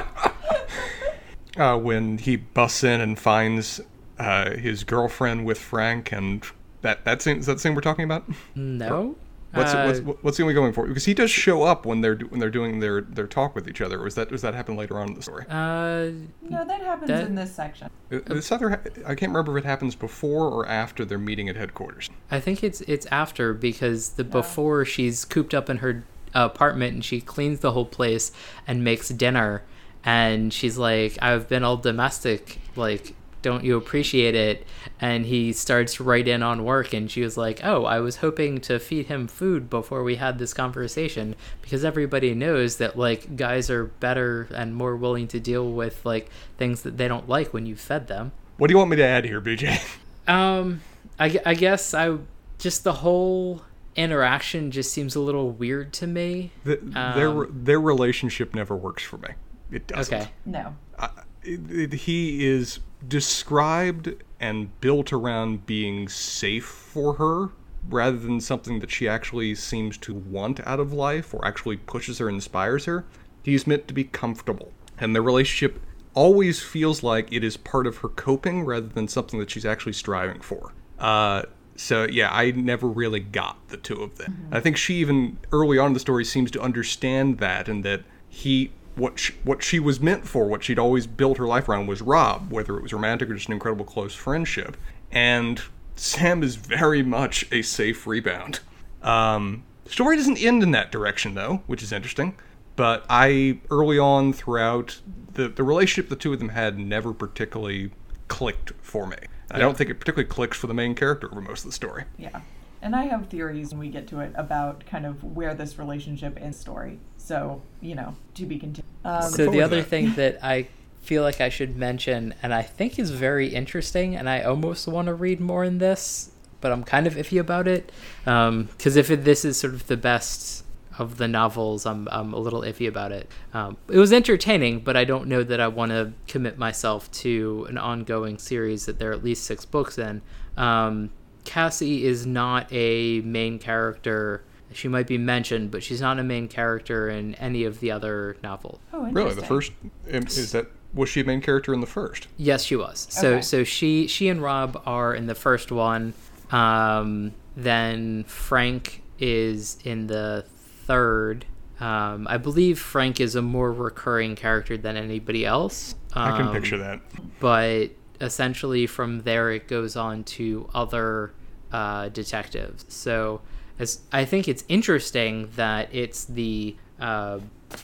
[1.57, 3.81] Uh, when he busts in and finds
[4.17, 6.45] uh, his girlfriend with Frank, and
[6.81, 8.23] that that scene is that the scene we're talking about?
[8.55, 9.15] no.
[9.53, 10.87] What's, Uh, what's what's the only going for?
[10.87, 13.81] Because he does show up when they're when they're doing their their talk with each
[13.81, 13.99] other.
[13.99, 15.43] Or was that does that happen later on in the story?
[15.49, 16.11] uh,
[16.49, 17.89] No, that happens That- in this section.
[18.09, 21.57] Uh, This other I can't remember if it happens before or after their meeting at
[21.57, 22.09] headquarters.
[22.31, 27.03] I think it's it's after because the before she's cooped up in her apartment and
[27.03, 28.31] she cleans the whole place
[28.65, 29.63] and makes dinner
[30.05, 34.65] and she's like I've been all domestic like don't you appreciate it
[34.99, 38.59] and he starts right in on work and she was like oh I was hoping
[38.61, 43.69] to feed him food before we had this conversation because everybody knows that like guys
[43.69, 47.65] are better and more willing to deal with like things that they don't like when
[47.65, 49.79] you fed them What do you want me to add here, BJ?
[50.27, 50.81] um,
[51.19, 52.17] I, I guess I
[52.59, 53.63] just the whole
[53.95, 56.51] interaction just seems a little weird to me.
[56.63, 56.75] The,
[57.15, 59.29] their Um, their relationship never works for me.
[59.71, 60.13] It doesn't.
[60.13, 60.29] Okay.
[60.45, 60.75] No.
[60.99, 61.11] it, it-
[61.43, 67.49] he is described and built around being safe for her
[67.89, 72.19] rather than something that she actually seems to want out of life or actually pushes
[72.19, 73.05] her inspires her.
[73.43, 74.71] He's meant to be comfortable.
[74.99, 75.81] And the relationship
[76.13, 79.93] always feels like it is part of her coping rather than something that she's actually
[79.93, 80.73] striving for.
[80.99, 81.43] Uh,
[81.77, 84.47] so yeah i never really got the two of them.
[84.51, 88.03] I think she even early on in the story seems to understand that and that
[88.29, 91.87] he what she, what she was meant for, what she'd always built her life around,
[91.87, 94.77] was Rob, whether it was romantic or just an incredible close friendship.
[95.11, 95.61] And
[95.95, 98.59] Sam is very much a safe rebound.
[99.01, 102.35] Um, the story doesn't end in that direction, though, which is interesting.
[102.75, 105.01] But I, early on throughout,
[105.33, 107.91] the, the relationship the two of them had never particularly
[108.27, 109.17] clicked for me.
[109.53, 112.05] I don't think it particularly clicks for the main character over most of the story.
[112.17, 112.39] Yeah.
[112.81, 116.39] And I have theories when we get to it about kind of where this relationship
[116.41, 116.99] is story.
[117.17, 118.89] So, you know, to be continued.
[119.05, 119.87] Um, So the other that.
[119.87, 120.67] thing that I
[121.01, 125.07] feel like I should mention, and I think is very interesting, and I almost want
[125.07, 127.91] to read more in this, but I'm kind of iffy about it.
[128.23, 130.63] Because if it, this is sort of the best
[130.99, 133.31] of the novels, I'm I'm a little iffy about it.
[133.53, 137.65] Um, it was entertaining, but I don't know that I want to commit myself to
[137.69, 140.21] an ongoing series that there are at least six books in.
[140.57, 141.09] Um,
[141.43, 144.43] Cassie is not a main character.
[144.73, 148.37] She might be mentioned, but she's not a main character in any of the other
[148.41, 148.79] novels.
[148.93, 149.71] Oh, Really, the first
[150.13, 152.27] um, is that was she a main character in the first?
[152.37, 153.07] Yes, she was.
[153.09, 153.41] So Okay.
[153.41, 156.13] so she she and Rob are in the first one.
[156.51, 160.45] Um, then Frank is in the
[160.85, 161.45] third.
[161.79, 165.95] Um, I believe Frank is a more recurring character than anybody else.
[166.13, 167.01] I can Um, picture that.
[167.39, 167.91] But
[168.21, 171.33] essentially, from there, it goes on to other
[171.71, 172.85] uh, detectives.
[172.87, 173.41] So,
[173.79, 177.39] as I think it's interesting that it's the uh,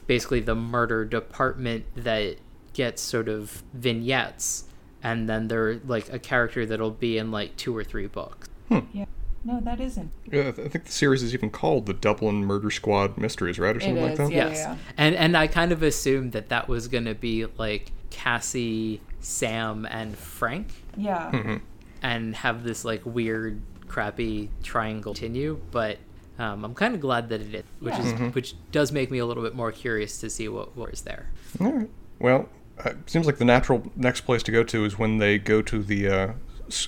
[0.06, 2.38] basically the murder department that
[2.74, 4.66] gets sort of vignettes,
[5.04, 8.48] and then they're like a character that'll be in like two or three books.
[8.94, 9.06] Yeah.
[9.44, 10.12] No, that isn't.
[10.30, 13.80] Yeah, I think the series is even called the Dublin Murder Squad Mysteries, right, or
[13.80, 14.32] something like is, that.
[14.32, 14.50] yeah.
[14.50, 19.86] yes, and and I kind of assumed that that was gonna be like Cassie, Sam,
[19.89, 20.68] and Frank.
[20.95, 21.32] Yeah.
[21.32, 21.55] Mm-hmm.
[22.03, 25.59] and have this like weird, crappy triangle continue.
[25.72, 25.97] But
[26.39, 27.99] um, I'm kind of glad that it is, which Yeah.
[28.05, 28.28] is Mm-hmm.
[28.30, 31.30] which does make me a little bit more curious to see what what is there.
[31.59, 31.89] All right.
[32.20, 32.49] Well,
[32.84, 35.82] uh, seems like the natural next place to go to is when they go to
[35.82, 36.34] the uh,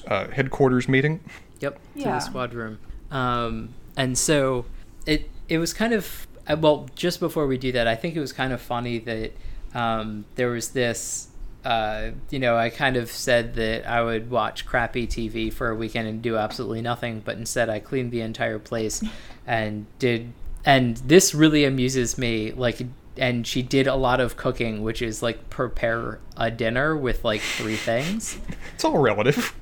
[0.07, 1.19] uh, headquarters meeting.
[1.59, 2.11] Yep, to Yeah.
[2.11, 2.77] the squad room.
[3.11, 4.65] Um, and so
[5.07, 8.19] it it was kind of uh, well just before we do that, I think it
[8.19, 9.31] was kind of funny that
[9.73, 11.27] um, there was this.
[11.65, 15.75] Uh, you know, I kind of said that I would watch crappy TV for a
[15.75, 19.03] weekend and do absolutely nothing, but instead I cleaned the entire place
[19.47, 20.31] and did.
[20.65, 22.51] And this really amuses me.
[22.51, 22.81] Like,
[23.17, 27.41] and she did a lot of cooking, which is like prepare a dinner with like
[27.41, 28.37] three things.
[28.75, 29.53] It's all relative,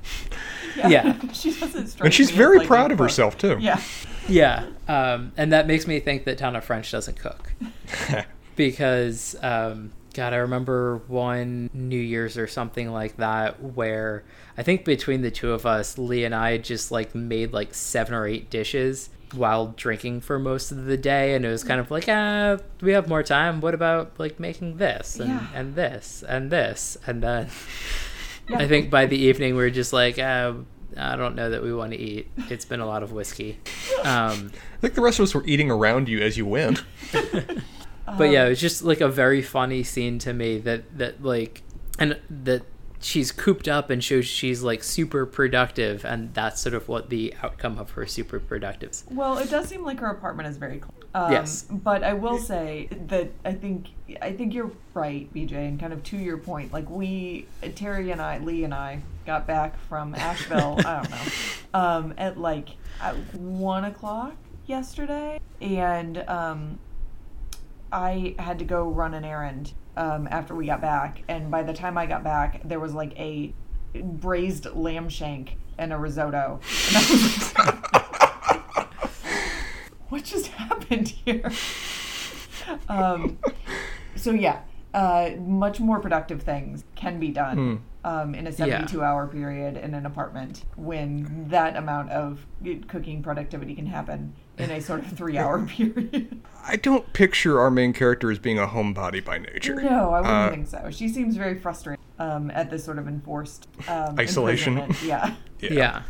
[0.76, 1.18] Yeah.
[1.32, 3.06] she doesn't and she's me as, very like, proud of cook.
[3.06, 3.56] herself too.
[3.58, 3.80] Yeah.
[4.28, 7.50] Yeah, um, and that makes me think that Tana French doesn't cook
[8.56, 14.24] because, um, God, I remember one New Year's or something like that where
[14.56, 18.14] I think between the two of us, Lee and I just like made like seven
[18.14, 21.90] or eight dishes while drinking for most of the day, and it was kind of
[21.92, 23.60] like, ah, we have more time.
[23.60, 25.46] What about like making this and, Yeah.
[25.54, 27.48] and this and this, and then
[28.48, 28.58] Yeah.
[28.58, 30.54] I think by the evening we are just like, uh,
[30.96, 32.28] I don't know that we want to eat.
[32.50, 33.58] It's been a lot of whiskey.
[34.04, 36.82] Um, I think the rest of us were eating around you as you went.
[38.16, 41.62] but yeah, it was just like a very funny scene to me that that like
[41.98, 42.62] and that
[43.00, 47.34] she's cooped up and shows she's like super productive and that's sort of what the
[47.42, 49.02] outcome of her super productive.
[49.10, 50.92] Well, it does seem like her apartment is very clean.
[51.14, 51.62] Um, Yes.
[51.70, 53.88] But I will say that I think
[54.20, 56.72] I think you're right, BJ, and kind of to your point.
[56.72, 60.78] Like we, Terry and I, Lee and I, got back from Asheville.
[60.84, 61.18] I don't know,
[61.74, 64.34] um, at like at one o'clock
[64.66, 66.78] yesterday, and um,
[67.92, 71.72] I had to go run an errand um, after we got back, and by the
[71.72, 73.52] time I got back, there was like a
[74.02, 77.84] braised lamb shank and a risotto, and I was like,
[80.08, 81.50] "What just happened here?"
[82.88, 83.38] Um,
[84.14, 84.60] so yeah,
[84.94, 87.58] uh, much more productive things can be done
[88.04, 92.44] um, in a seventy-two hour period in an apartment when that amount of
[92.88, 96.40] cooking productivity can happen in a sort of three-hour period.
[96.66, 99.76] I don't picture our main character as being a homebody by nature.
[99.80, 100.90] No, I wouldn't Uh, think so.
[100.90, 104.78] She seems very frustrated um, at this sort of enforced um, Isolation.
[104.78, 105.02] imprisonment.
[105.60, 105.70] Yeah.
[105.72, 106.02] Yeah.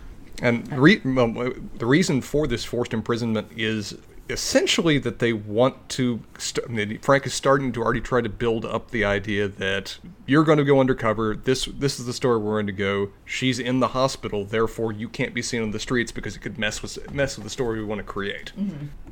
[0.42, 3.96] And re- well, the reason for this forced imprisonment is
[4.29, 6.20] essentially that they want to.
[6.39, 9.99] St- I mean, Frank is starting to already try to build up the idea that
[10.26, 11.35] you're going to go undercover.
[11.37, 13.11] This this is the story we're going to go.
[13.24, 16.59] She's in the hospital, therefore you can't be seen on the streets because it could
[16.59, 18.53] mess with mess with the story we want to create.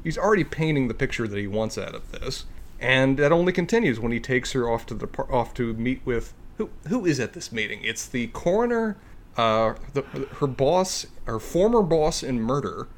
[0.05, 2.45] He's already painting the picture that he wants out of this,
[2.81, 6.01] and that only continues when he takes her off to the par- off to meet
[6.05, 7.81] with who who is at this meeting.
[7.83, 8.97] It's the coroner
[9.37, 10.03] uh, the,
[10.41, 12.89] her boss, her former boss in murder,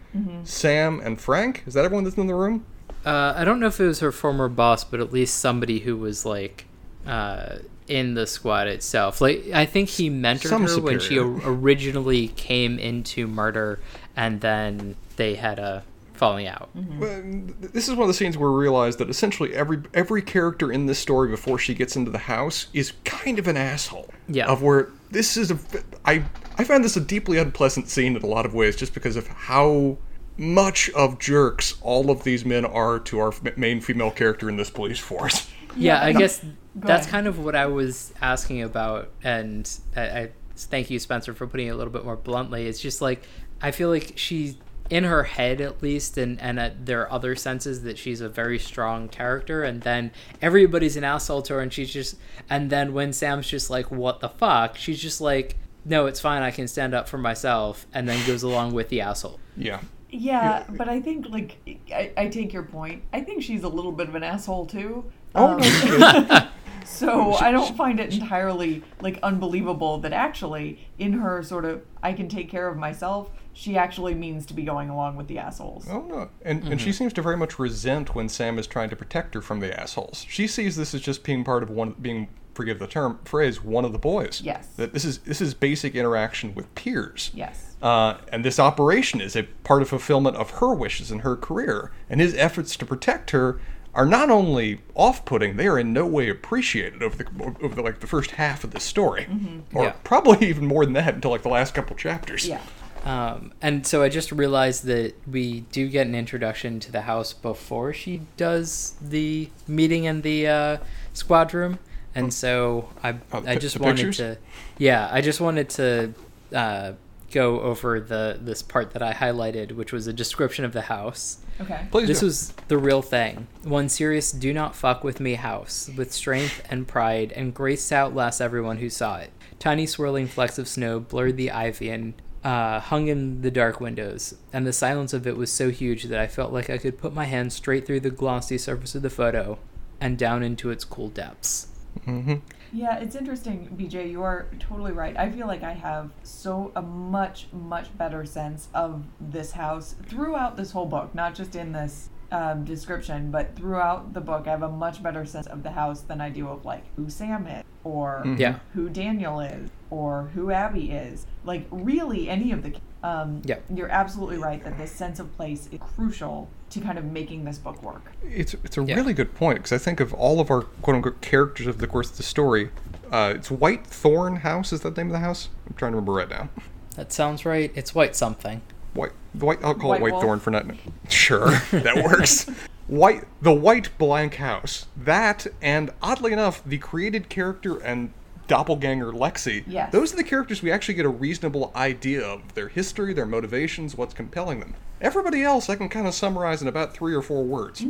[0.45, 1.63] Sam and Frank.
[1.67, 2.65] Is that everyone that's in the room?
[3.05, 5.97] Uh, I don't know if it was her former boss, but at least somebody who
[5.97, 6.67] was like
[7.07, 7.57] uh,
[7.87, 9.21] in the squad itself.
[9.21, 13.81] Like I think he mentored Some her when she o- originally came into murder,
[14.17, 15.85] and then they had a
[16.15, 16.69] falling out.
[16.75, 17.23] Well,
[17.61, 20.87] This is one of the scenes where we realize that essentially every every character in
[20.87, 24.11] this story before she gets into the house is kind of an asshole.
[24.27, 24.47] Yeah.
[24.47, 25.59] Of where this is a
[26.05, 26.25] I
[26.59, 29.29] I find this a deeply unpleasant scene in a lot of ways just because of
[29.29, 29.97] how
[30.37, 34.57] much of jerks all of these men are to our f- main female character in
[34.57, 35.49] this police force.
[35.77, 36.45] Yeah, I no, guess
[36.75, 41.47] that's kind of what I was asking about, and I, I thank you, Spencer, for
[41.47, 42.67] putting it a little bit more bluntly.
[42.67, 43.23] It's just like
[43.61, 44.57] I feel like she's
[44.91, 48.29] in her head at least and and uh, there are other senses that she's a
[48.29, 52.17] very strong character and then everybody's an asshole to her and she's just
[52.49, 56.43] and then when Sam's just like what the fuck she's just like no it's fine
[56.43, 59.81] I can stand up for myself and then goes along with the asshole Yeah.
[60.11, 61.59] Yeah, but I think like
[61.93, 63.03] I, I take your point.
[63.13, 65.05] I think she's a little bit of an asshole too.
[65.35, 66.49] Oh, Um, no,
[66.87, 72.15] so I don't find it entirely like unbelievable that actually in her sort of I
[72.15, 75.87] can take care of myself, she actually means to be going along with the assholes.
[75.91, 78.97] Oh no, and and she seems to very much resent when Sam is trying to
[78.97, 80.25] protect her from the assholes.
[80.27, 83.85] She sees this as just being part of one, being forgive the term phrase, one
[83.85, 84.43] of the boys.
[84.43, 84.67] Yes.
[84.77, 87.31] That this is this is basic interaction with peers.
[87.33, 87.77] Yes.
[87.81, 91.93] Uh, and this operation is a part of fulfillment of her wishes and her career,
[92.11, 93.61] and his efforts to protect her
[93.95, 98.01] are not only off-putting; they are in no way appreciated over the over the, like
[98.01, 99.29] the first half of the story,
[99.73, 99.93] or Yeah.
[100.03, 102.49] probably even more than that until like the last couple chapters.
[102.49, 102.61] Yeah.
[103.05, 107.33] Um, and so I just realized that we do get an introduction to the house
[107.33, 110.77] before she does the meeting in the uh,
[111.13, 111.79] squad room,
[112.19, 114.17] and so I Oh, I just the wanted pictures?
[114.17, 114.39] to,
[114.79, 116.15] yeah, I just wanted to
[116.55, 116.93] uh,
[117.31, 121.39] go over the this part that I highlighted, which was a description of the house.
[121.61, 121.87] Okay.
[121.91, 122.27] Please This do.
[122.27, 123.49] was the real thing.
[123.65, 127.97] One serious do not fuck with me house, with strength and pride, and grace to
[127.97, 129.31] outlast everyone who saw it.
[129.59, 132.15] Tiny swirling flecks of snow blurred the ivy and
[132.45, 136.21] uh, hung in the dark windows, and the silence of it was so huge that
[136.21, 139.11] I felt like I could put my hand straight through the glossy surface of the
[139.11, 139.59] photo
[140.01, 141.67] and down into its cool depths.
[142.09, 142.35] Hmm
[142.73, 144.11] Yeah, it's interesting, BJ.
[144.11, 145.17] You are totally right.
[145.17, 150.57] I feel like I have so a much much better sense of this house throughout
[150.57, 154.47] this whole book, not just in this um, description, but throughout the book.
[154.47, 157.09] I have a much better sense of the house than I do of like who
[157.11, 158.39] Sam is, or Mhm.
[158.39, 158.59] Yeah.
[158.75, 161.27] who Daniel is, or who Abby is.
[161.45, 162.75] Like really, any of the.
[163.03, 163.59] Um, Yeah.
[163.75, 167.59] You're absolutely right that this sense of place is crucial to kind of making this
[167.59, 168.13] book work.
[168.23, 168.95] It's it's a Yeah.
[168.97, 171.87] really good point because I think of all of our quote unquote characters of the
[171.87, 172.71] course of the story.
[173.11, 174.73] Uh, it's Whitethorn House.
[174.73, 175.49] Is that the name of the house?
[175.67, 176.49] I'm trying to remember right now.
[176.97, 177.73] That sounds right.
[177.75, 178.61] It's white something.
[178.95, 179.59] White, The white.
[179.65, 180.25] I'll call White it White Wolf?
[180.25, 180.67] Thorn for not.
[181.09, 182.47] Sure, that works.
[182.87, 184.87] White, the White Blank House.
[184.97, 188.13] That and oddly enough, the created character and
[188.47, 189.63] doppelganger Lexie.
[189.67, 189.93] Yes.
[189.93, 193.95] Those are the characters we actually get a reasonable idea of their history, their motivations,
[193.95, 194.75] what's compelling them.
[195.01, 197.85] Everybody else, I can kind of summarize in about three or four words.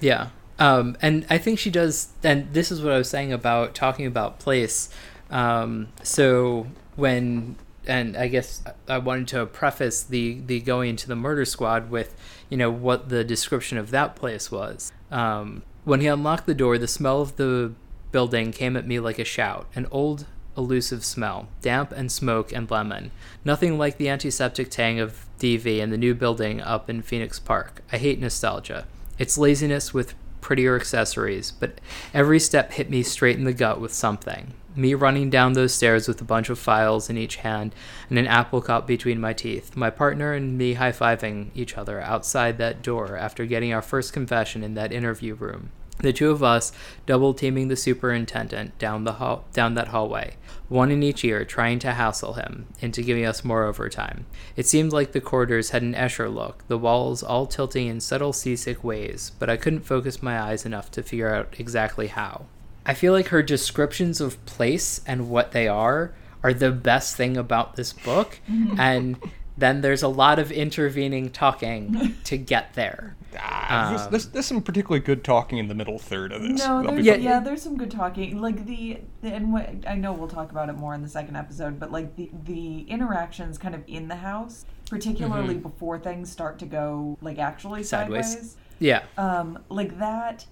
[0.00, 0.28] Yeah.
[0.58, 4.06] Um, and I think she does, and this is what I was saying about talking
[4.06, 4.88] about place.
[5.30, 7.56] Um, so when,
[7.86, 12.14] and I guess I wanted to preface the, the going into the murder squad with,
[12.48, 14.92] you know, what the description of that place was.
[15.10, 17.72] Um, when he unlocked the door, the smell of the
[18.12, 20.26] building came at me like a shout, an old,
[20.56, 23.10] elusive smell, damp and smoke and lemon.
[23.44, 27.82] Nothing like the antiseptic tang of DV and the new building up in Phoenix Park.
[27.92, 28.86] I hate nostalgia.
[29.18, 31.80] It's laziness with prettier accessories, but
[32.12, 34.52] every step hit me straight in the gut with something.
[34.74, 37.74] Me running down those stairs with a bunch of files in each hand
[38.08, 39.76] and an apple cup between my teeth.
[39.76, 44.12] My partner and me high fiving each other outside that door after getting our first
[44.12, 45.70] confession in that interview room.
[46.02, 46.72] The two of us
[47.06, 50.36] double teaming the superintendent down the hall down that hallway,
[50.68, 54.26] one in each ear, trying to hassle him into giving us more overtime.
[54.56, 58.32] It seemed like the corridors had an Escher look, the walls all tilting in subtle
[58.32, 62.46] seasick ways, but I couldn't focus my eyes enough to figure out exactly how.
[62.84, 67.36] I feel like her descriptions of place and what they are are the best thing
[67.36, 68.40] about this book,
[68.76, 69.18] and
[69.56, 73.16] then there's a lot of intervening talking to get there.
[73.38, 76.58] Ah, there's, Um, there's, there's some particularly good talking in the middle third of this.
[76.64, 78.40] No, there's, yeah, yeah, there's some good talking.
[78.40, 81.36] Like the, the and what, I know we'll talk about it more in the second
[81.36, 86.58] episode, but like the the interactions kind of in the house, particularly before things start
[86.58, 88.28] to go like actually Sideways.
[88.32, 88.56] sideways.
[88.78, 89.02] Yeah.
[89.16, 90.44] um like that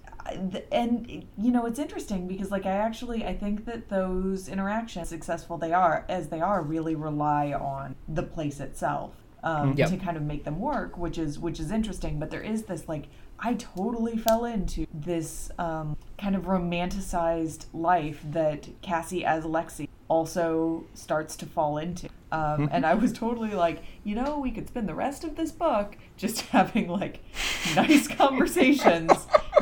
[0.71, 5.57] and you know it's interesting because like i actually i think that those interactions successful
[5.57, 9.11] they are as they are really rely on the place itself
[9.43, 9.89] um, Yep.
[9.89, 12.87] to kind of make them work which is which is interesting but there is this
[12.87, 13.05] like
[13.41, 20.83] i totally fell into this um, kind of romanticized life that cassie as lexie also
[20.93, 24.87] starts to fall into um, and i was totally like you know we could spend
[24.87, 27.23] the rest of this book just having like
[27.75, 29.11] nice conversations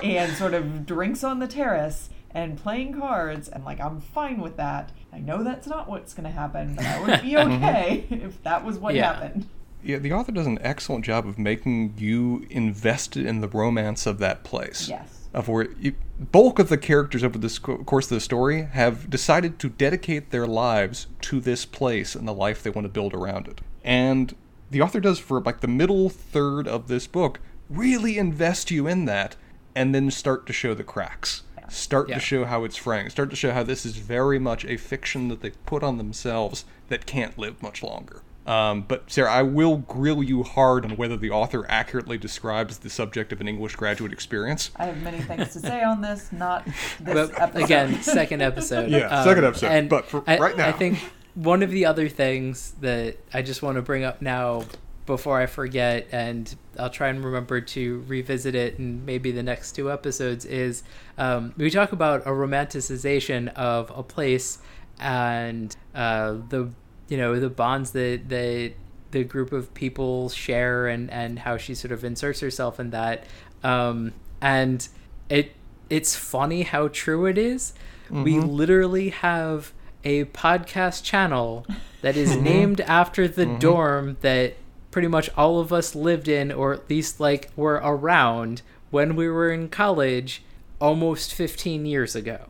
[0.03, 4.57] and sort of drinks on the terrace and playing cards and like I'm fine with
[4.57, 4.91] that.
[5.11, 8.63] I know that's not what's going to happen, but I would be okay if that
[8.63, 9.13] was what Yeah.
[9.13, 9.47] happened.
[9.83, 14.19] Yeah, the author does an excellent job of making you invested in the romance of
[14.19, 14.89] that place.
[14.89, 15.27] Yes.
[15.33, 19.59] Of where you, bulk of the characters over the course of the story have decided
[19.59, 23.47] to dedicate their lives to this place and the life they want to build around
[23.47, 23.61] it.
[23.83, 24.35] And
[24.71, 29.05] the author does for like the middle third of this book really invest you in
[29.05, 29.35] that
[29.75, 32.15] and then start to show the cracks start Yeah.
[32.15, 33.09] to show how it's fraying.
[33.09, 36.65] start to show how this is very much a fiction that they put on themselves
[36.87, 41.15] that can't live much longer um, but sarah i will grill you hard on whether
[41.15, 45.53] the author accurately describes the subject of an english graduate experience I have many things
[45.53, 47.63] to say on this, not this but episode.
[47.63, 48.85] again, second episode.
[48.85, 50.67] Um, Yeah, second episode, but for I, right now.
[50.67, 50.99] I think
[51.35, 54.63] one of the other things that I just want to bring up now
[55.05, 59.73] before I forget, and I'll try and remember to revisit it in maybe the next
[59.73, 60.83] two episodes, is
[61.17, 64.59] um, we talk about a romanticization of a place
[64.99, 66.69] and uh, the
[67.09, 68.73] you know the bonds that that
[69.11, 73.25] the group of people share and and how she sort of inserts herself in that.
[73.63, 74.87] Um, and
[75.29, 75.53] it
[75.89, 77.73] it's funny how true it is.
[78.09, 78.47] we mm-hmm.
[78.47, 81.65] literally have a podcast channel
[82.01, 82.43] that is mm-hmm.
[82.43, 83.59] named after the mm-hmm.
[83.59, 84.55] dorm that
[84.91, 89.27] pretty much all of us lived in or at least like were around when we
[89.27, 90.41] were in college
[90.79, 92.45] almost 15 years ago.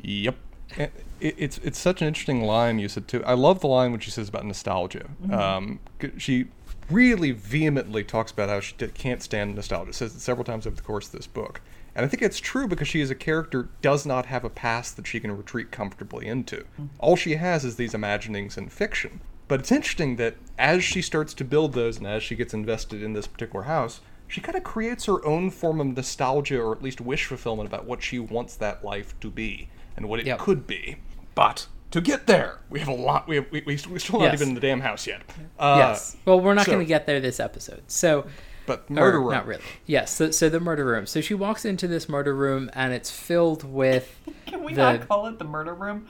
[0.00, 0.36] Yep.
[0.76, 0.88] Eh,
[1.22, 3.24] It, it's it's such an interesting line you said too.
[3.24, 5.08] I love the line when she says about nostalgia.
[5.30, 5.78] Um,
[6.18, 6.46] she
[6.90, 9.92] really vehemently talks about how she can't stand nostalgia.
[9.92, 11.60] Says it several times over the course of this book,
[11.94, 14.96] and I think it's true because she, as a character, does not have a past
[14.96, 16.64] that she can retreat comfortably into.
[16.98, 19.20] All she has is these imaginings and fiction.
[19.48, 23.02] But it's interesting that as she starts to build those, and as she gets invested
[23.02, 26.82] in this particular house, she kind of creates her own form of nostalgia or at
[26.82, 30.38] least wish fulfillment about what she wants that life to be and what it Yep.
[30.38, 30.96] could be.
[31.34, 33.28] But to get there, we have a lot.
[33.28, 34.34] We have, we, we, we're still not Yes.
[34.34, 35.22] even in the damn house yet.
[35.58, 38.26] Uh, yes well we're not so- going to get there this episode so
[38.66, 39.30] But or murder room.
[39.32, 42.70] not really yes so, so the murder room so she walks into this murder room
[42.74, 46.06] and it's filled with Can we the- not call it the murder room?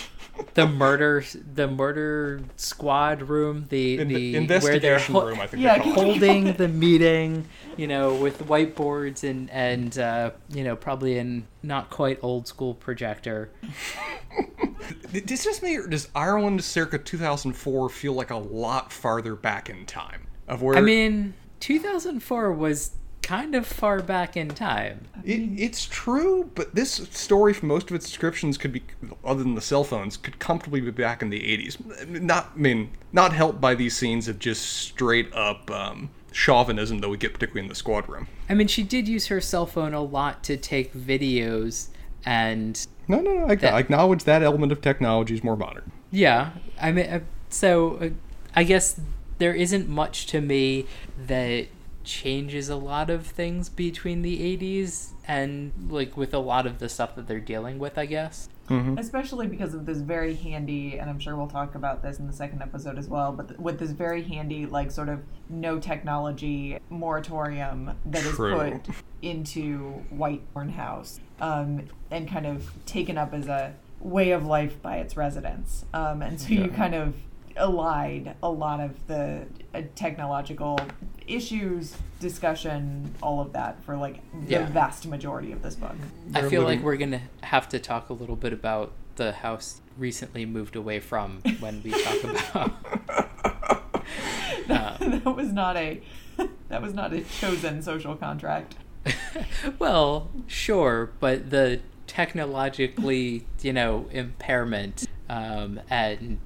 [0.54, 4.42] the murder the murder squad room the In- the where they're
[4.96, 7.46] investigation ho- room, I think Yeah, they call holding the meeting
[7.76, 12.74] you know with whiteboards and and uh, you know probably an not quite old school
[12.74, 13.50] projector
[15.24, 19.86] Does this me or does Ireland circa 2004 feel like a lot farther back in
[19.86, 20.26] time?
[20.48, 22.92] Of where i mean 2004 was
[23.22, 27.96] kind of far back in time It, it's true, but this story, from most of
[27.96, 28.82] its descriptions, could be,
[29.24, 32.08] other than the cell phones, could comfortably be back in the 80s.
[32.22, 37.08] Not, I mean, not helped by these scenes of just straight up um, chauvinism that
[37.08, 38.28] we get, particularly in the squad room.
[38.48, 41.88] i mean she did use her cell phone a lot to take videos
[42.24, 43.46] and No, no, no.
[43.48, 45.90] I, That- I acknowledge that element of technology is more modern.
[46.12, 46.50] Yeah,
[46.80, 48.08] I mean, uh, so uh,
[48.54, 49.00] I guess
[49.38, 50.86] there isn't much to me
[51.26, 51.68] that
[52.04, 56.88] changes a lot of things between the 80s and like with a lot of the
[56.88, 58.48] stuff that they're dealing with, I guess.
[58.98, 62.32] Especially because of this very handy, and I'm sure we'll talk about this in the
[62.32, 66.78] second episode as well, but th- with this very handy, like, sort of no technology
[66.90, 68.80] moratorium that is True.
[68.84, 74.82] put into Whitethorn House um, and kind of taken up as a way of life
[74.82, 75.84] by its residents.
[75.94, 77.14] Um, and so you kind of
[77.56, 80.78] allied a lot of the uh, technological
[81.26, 85.94] issues, discussion, all of that for like the vast majority of this book.
[86.34, 89.80] I feel like we're going to have to talk a little bit about the house
[89.96, 92.72] recently moved away from when we talk about.
[94.68, 96.00] Uh, that was not a
[96.68, 98.74] that was not a chosen social contract.
[99.78, 106.38] well, sure, but the technologically, you know, impairment um, and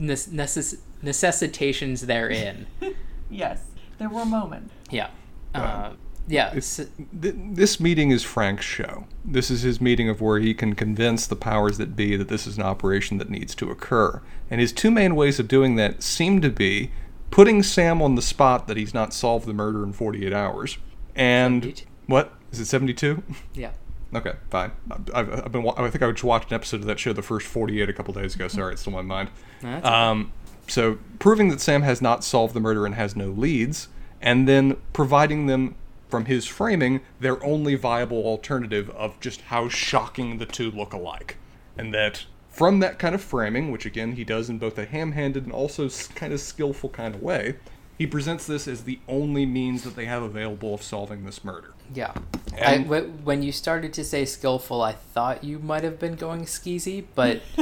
[0.00, 2.66] necess- necessitations therein.
[3.28, 3.60] Yes,
[3.98, 4.72] there were moments.
[4.88, 5.10] Yeah.
[5.52, 5.94] Uh,
[6.28, 6.52] yeah.
[6.54, 6.88] It's, th-
[7.20, 9.08] this meeting is Frank's show.
[9.24, 12.46] This is his meeting of where he can convince the powers that be that this
[12.46, 14.22] is an operation that needs to occur.
[14.48, 16.92] And his two main ways of doing that seem to be
[17.32, 20.78] putting Sam on the spot that he's not solved the murder in 48 hours.
[21.16, 21.86] And 72.
[22.06, 22.32] what?
[22.52, 23.22] Is it 72?
[23.54, 23.72] yeah.
[24.14, 24.70] Okay, fine.
[25.12, 25.68] I've, I've been.
[25.76, 28.14] I think I just watched an episode of that show, the first forty-eight, a couple
[28.14, 28.48] days ago.
[28.48, 29.30] Sorry, it's still in my mind.
[29.62, 29.94] No, that's okay.
[29.94, 30.32] Um,
[30.68, 33.88] so proving that Sam has not solved the murder and has no leads,
[34.20, 35.74] and then providing them
[36.08, 41.36] from his framing their only viable alternative of just how shocking the two look alike,
[41.76, 45.44] and that from that kind of framing, which again he does in both a ham-handed
[45.44, 47.56] and also kind of skillful kind of way,
[47.98, 51.74] he presents this as the only means that they have available of solving this murder.
[51.94, 52.12] Yeah.
[52.54, 56.14] I, And- wh- when you started to say skillful, I thought you might have been
[56.16, 57.42] going skeezy, but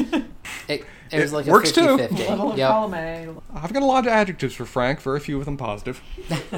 [0.69, 1.99] it, it was like works a too.
[1.99, 2.69] 50 Level of Yep.
[2.71, 3.29] column A.
[3.55, 6.01] I've got a lot of adjectives for Frank, very few of them positive.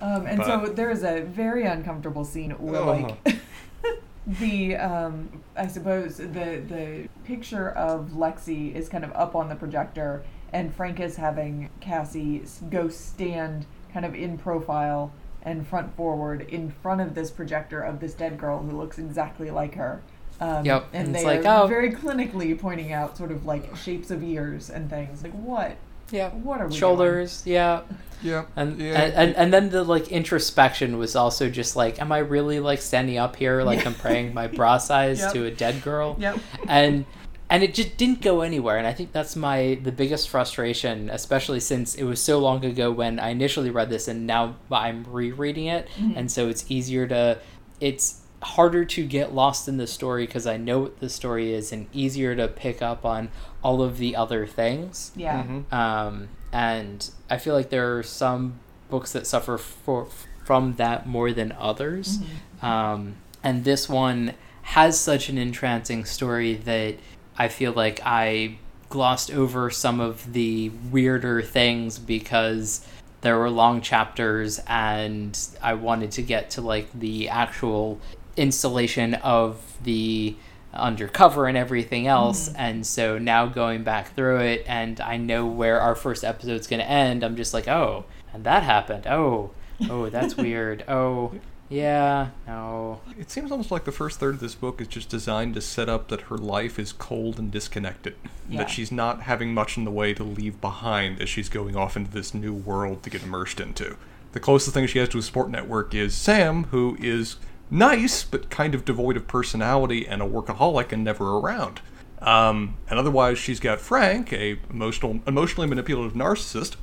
[0.00, 3.16] Um, and But- so there is a very uncomfortable scene where, like,
[4.28, 9.56] the um, I suppose the the picture of Lexie is kind of up on the
[9.56, 10.22] projector,
[10.52, 15.12] and Frank is having Cassie s- go stand kind of in profile
[15.48, 19.50] and front forward in front of this projector of this dead girl who looks exactly
[19.50, 20.02] like her.
[20.40, 21.66] Um, Yep, And, and they it's like, are oh.
[21.66, 25.22] very clinically pointing out sort of like shapes of ears and things.
[25.22, 25.76] Like what?
[26.10, 26.30] Yeah.
[26.30, 26.78] What are we doing?
[26.80, 27.82] Shoulders, yeah.
[28.22, 28.44] Yeah.
[28.56, 29.00] And, yeah.
[29.00, 32.80] and, and and then the like introspection was also just like, am I really like
[32.80, 35.32] standing up here like comparing my bra size Yep.
[35.32, 36.16] to a dead girl?
[36.18, 36.38] Yep.
[36.68, 37.04] And
[37.50, 38.76] and it just didn't go anywhere.
[38.78, 42.90] And I think that's my the biggest frustration, especially since it was so long ago
[42.90, 47.38] when I initially read this, and now I'm rereading it, and so it's easier to
[47.80, 51.72] it's harder to get lost in the story because I know what the story is,
[51.72, 53.30] and easier to pick up on
[53.62, 55.42] all of the other things Yeah.
[55.42, 55.72] Mhm.
[55.72, 60.06] um, and I feel like there are some books that suffer for,
[60.44, 62.20] from that more than others.
[62.62, 66.94] Um, and this one has such an entrancing story that
[67.38, 68.58] I feel like I
[68.88, 72.86] glossed over some of the weirder things because
[73.20, 78.00] there were long chapters and I wanted to get to like the actual
[78.36, 80.36] installation of the
[80.72, 82.48] undercover and everything else.
[82.48, 82.60] Mm-hmm.
[82.60, 86.80] And so now going back through it and I know where our first episode's going
[86.80, 89.06] to end I'm just like oh and that happened.
[89.06, 89.50] Oh
[89.88, 90.84] oh that's weird.
[90.88, 91.34] Oh
[91.68, 95.54] yeah no It seems almost like the first third of this book is just designed
[95.54, 98.14] to set up that her life is cold and disconnected.
[98.48, 98.58] Yeah.
[98.58, 101.96] That she's not having much in the way to leave behind as she's going off
[101.96, 103.96] into this new world to get immersed into.
[104.32, 107.36] The closest thing she has to a support network is Sam, who is
[107.70, 111.80] nice but kind of devoid of personality and a workaholic and never around.
[112.20, 116.76] Um, and otherwise, she's got Frank, a emotional, emotionally manipulative narcissist,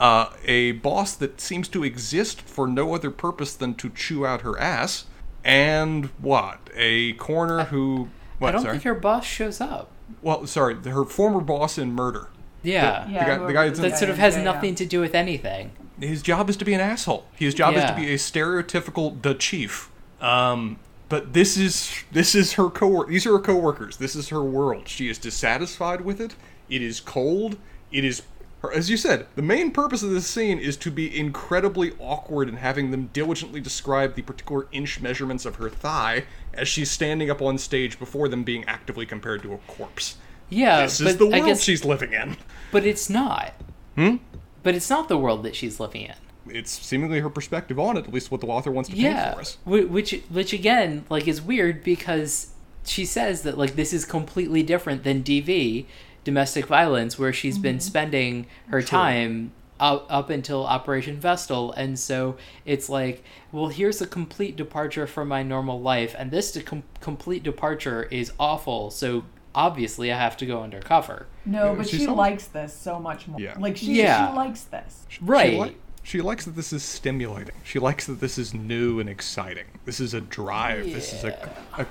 [0.00, 4.40] uh, a boss that seems to exist for no other purpose than to chew out
[4.40, 5.04] her ass,
[5.44, 6.70] and what?
[6.74, 8.08] A coroner who.
[8.38, 8.48] What?
[8.48, 8.72] I don't sorry.
[8.74, 9.90] think her boss shows up
[10.22, 12.30] Well, sorry, her former boss in murder.
[12.62, 14.52] yeah, Yeah, guy- the guy this that's in- that sort of has is, yeah, yeah.
[14.54, 17.26] nothing to do with anything His job is to be an asshole.
[17.36, 19.90] His job is to be a stereotypical the chief.
[20.22, 20.78] Um,
[21.10, 23.98] but this is this is her co these are her coworkers.
[23.98, 24.88] This is her world.
[24.88, 26.34] She is dissatisfied with it.
[26.70, 27.58] It is cold.
[27.92, 28.22] It is
[28.62, 32.48] her, as you said, the main purpose of this scene is to be incredibly awkward
[32.48, 37.30] and having them diligently describe the particular inch measurements of her thigh as she's standing
[37.30, 40.16] up on stage before them being actively compared to a corpse.
[40.48, 42.36] yeah This but is the world guess she's living in.
[42.72, 43.54] but it's not
[43.96, 44.16] Hmm?
[44.62, 46.14] but it's not the world that she's living in
[46.54, 49.40] It's seemingly her perspective on it, at least what the author wants to paint for
[49.40, 49.56] us.
[49.64, 52.48] whi- which which again like is weird because
[52.84, 55.86] she says that like this is completely different than dv
[56.24, 57.80] domestic violence where she's been mm-hmm.
[57.80, 64.06] spending her time up, up until operation vestal and so it's like well here's a
[64.06, 69.24] complete departure from my normal life and this de- com- complete departure is awful so
[69.54, 73.26] obviously i have to go undercover No, Yeah, but she's she likes this so much
[73.26, 73.40] more.
[73.40, 73.56] Yeah.
[73.58, 74.30] Like she, Yeah.
[74.30, 75.06] she likes this.
[75.22, 77.54] right She, li- she likes that this is stimulating.
[77.62, 79.64] She likes that this is new and exciting.
[79.84, 80.84] This is a drive.
[80.86, 81.86] This is a, a,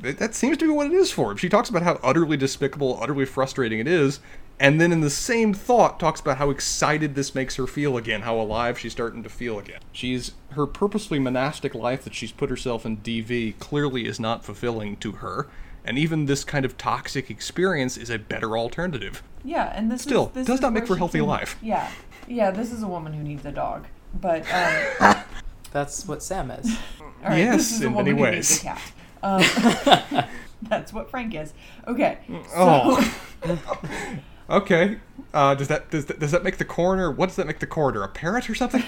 [0.00, 1.32] that- seems to be what it is for.
[1.32, 1.36] her.
[1.38, 4.20] She talks about how utterly despicable, utterly frustrating it is,
[4.58, 8.22] and then in the same thought talks about how excited this makes her feel again,
[8.22, 9.80] how alive she's starting to feel again.
[9.92, 14.96] She's her purposely monastic life that she's put herself in DV clearly is not fulfilling
[14.98, 15.46] to her.
[15.82, 19.22] And even this kind of toxic experience is a better alternative.
[19.42, 21.56] Yeah, and this Still, is, this does not make for a healthy can- life.
[21.62, 21.90] Yeah,
[22.30, 22.50] yeah.
[22.50, 23.86] This is a woman who needs a dog.
[24.20, 25.16] But um,
[25.72, 28.50] that's what sam is all right, Yes, this is a in woman many who needs
[28.50, 28.60] ways.
[28.60, 28.82] a cat.
[29.22, 30.24] Um,
[30.62, 31.52] that's what Frank is.
[31.86, 32.18] Okay.
[32.28, 34.18] So, Oh.
[34.48, 34.98] Okay.
[35.32, 37.10] Uh, does that does that, does that make the coroner?
[37.10, 38.02] What does that make the coroner?
[38.02, 38.82] A parrot or something?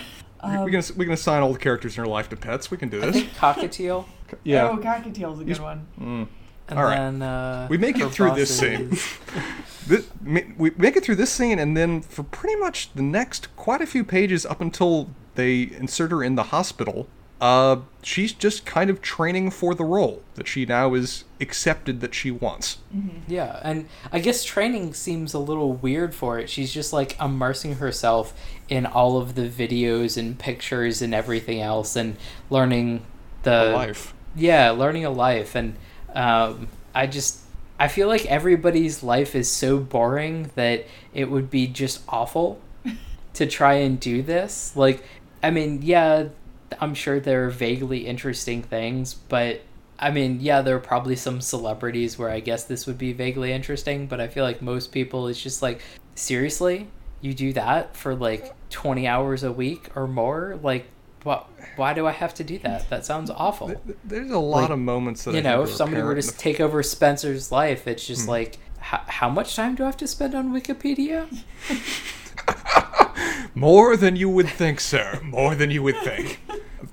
[0.45, 2.69] we we gonna we gonna assign all the characters in her life to pets.
[2.71, 3.15] We can do this.
[3.15, 4.07] think cockatiel
[4.43, 4.69] Yeah.
[4.71, 5.87] Oh, cockatiel's a good one.
[6.01, 6.97] and All right.
[6.97, 8.69] then uh, we make it through this boss
[8.99, 8.99] scene.
[9.91, 13.55] Is- This, we make it through this scene, and then for pretty much the next
[13.57, 17.09] quite a few pages up until they insert her in the hospital,
[17.41, 22.15] uh, she's just kind of training for the role that she now is accepted that
[22.15, 22.79] she wants.
[23.27, 26.49] Yeah, and I guess training seems a little weird for it.
[26.49, 28.33] She's just like immersing herself
[28.69, 32.17] in all of the videos and pictures and everything else and
[32.49, 33.05] learning
[33.43, 34.15] the life.
[34.37, 35.75] Yeah, learning a life and
[36.15, 37.41] um, I just
[37.83, 42.61] I feel like everybody's life is so boring that it would be just awful
[43.35, 44.77] to try and do this.
[44.77, 45.03] Like
[45.43, 46.29] I mean, yeah,
[46.81, 49.63] I'm sure there are vaguely interesting things, but
[49.99, 53.53] I mean, yeah, there are probably some celebrities where I guess this would be vaguely
[53.53, 55.83] interesting, but I feel like most people it's just like,
[56.15, 56.87] seriously,
[57.21, 60.57] you do that for like 20 hours a week or more?
[60.63, 60.87] Like,
[61.25, 61.49] what?
[61.77, 62.89] Why do I have to do that?
[62.91, 63.81] That sounds awful.
[64.05, 66.25] There's a lot Like, of moments that You think know, if somebody were to apparent
[66.25, 69.87] s- in the- take over Spencer's life, it's just like, how much time do I
[69.87, 71.27] have to spend on Wikipedia?
[73.55, 75.21] More than you would think, sir.
[75.23, 76.41] More than you would think.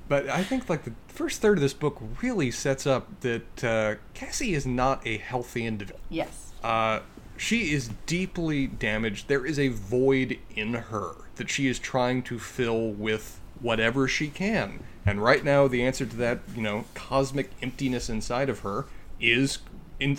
[0.07, 3.95] But I think like the first third of this book really sets up that uh,
[4.13, 5.99] Cassie is not a healthy individual.
[6.09, 6.51] Yes.
[6.63, 6.99] Uh,
[7.37, 9.27] she is deeply damaged.
[9.29, 14.27] There is a void in her that she is trying to fill with whatever she
[14.29, 14.83] can.
[15.05, 18.85] And right now, the answer to that, you know, cosmic emptiness inside of her
[19.19, 19.59] is
[19.99, 20.17] in,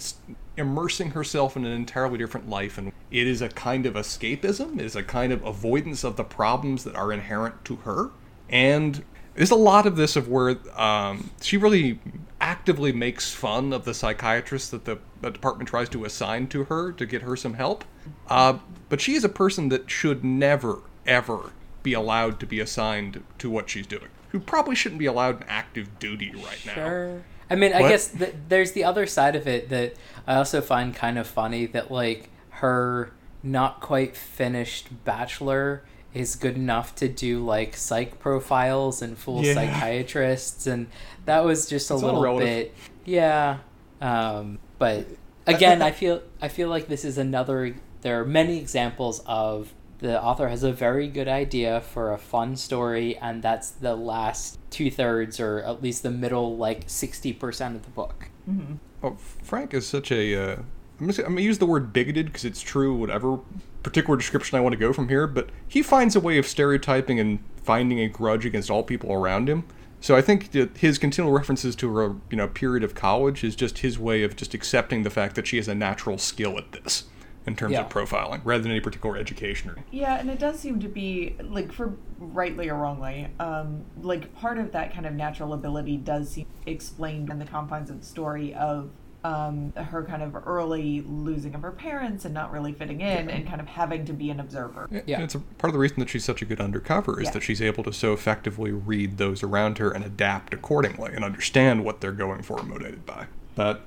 [0.56, 2.78] immersing herself in an entirely different life.
[2.78, 6.24] And it is a kind of escapism, it is a kind of avoidance of the
[6.24, 8.10] problems that are inherent to her.
[8.48, 12.00] And there's a lot of this of where um, she really
[12.40, 16.90] actively makes fun of the psychiatrist that the, the, department tries to assign to her
[16.92, 17.84] to get her some help.
[18.28, 21.52] Uh, but she is a person that should never, ever
[21.82, 24.08] be allowed to be assigned to what she's doing.
[24.30, 26.74] Who probably shouldn't be allowed an active duty right now.
[26.74, 27.22] Sure.
[27.48, 29.94] I mean, I guess th- there's the other side of it that
[30.26, 33.12] I also find kind of funny that like her
[33.42, 35.82] not quite finished bachelor
[36.14, 39.54] is good enough to do like psych profiles and fool Yeah.
[39.54, 40.88] psychiatrists and
[41.24, 42.46] that was just a It's little relative.
[42.48, 42.74] bit
[43.04, 43.58] yeah
[44.02, 45.06] um but
[45.46, 50.22] again i feel i feel like this is another there are many examples of the
[50.22, 55.38] author has a very good idea for a fun story and that's the last two-thirds
[55.40, 58.74] or at least the middle like 60% of the book Mm-hmm.
[59.02, 60.34] Oh, Frank is such a.
[60.34, 62.94] Uh, I'm gonna, say, I'm gonna use the word bigoted because it's true.
[62.94, 63.38] Whatever
[63.82, 67.18] particular description I want to go from here, but he finds a way of stereotyping
[67.18, 69.64] and finding a grudge against all people around him.
[70.02, 73.54] So I think that his continual references to her, you know, period of college is
[73.54, 76.72] just his way of just accepting the fact that she has a natural skill at
[76.72, 77.04] this
[77.46, 77.80] in terms Yeah.
[77.82, 79.70] of profiling, rather than any particular education.
[79.70, 84.34] Or, Yeah, and it does seem to be like for rightly or wrongly, um, like
[84.34, 88.06] part of that kind of natural ability does seem explained in the confines of the
[88.06, 88.90] story of
[89.22, 93.46] um, her kind of early losing of her parents and not really fitting in and
[93.46, 94.88] kind of having to be an observer.
[95.04, 95.16] Yeah.
[95.16, 97.32] And it's a, part of the reason that she's such a good undercover is Yeah.
[97.32, 101.84] that she's able to so effectively read those around her and adapt accordingly and understand
[101.84, 103.26] what they're going for and motivated by.
[103.54, 103.82] But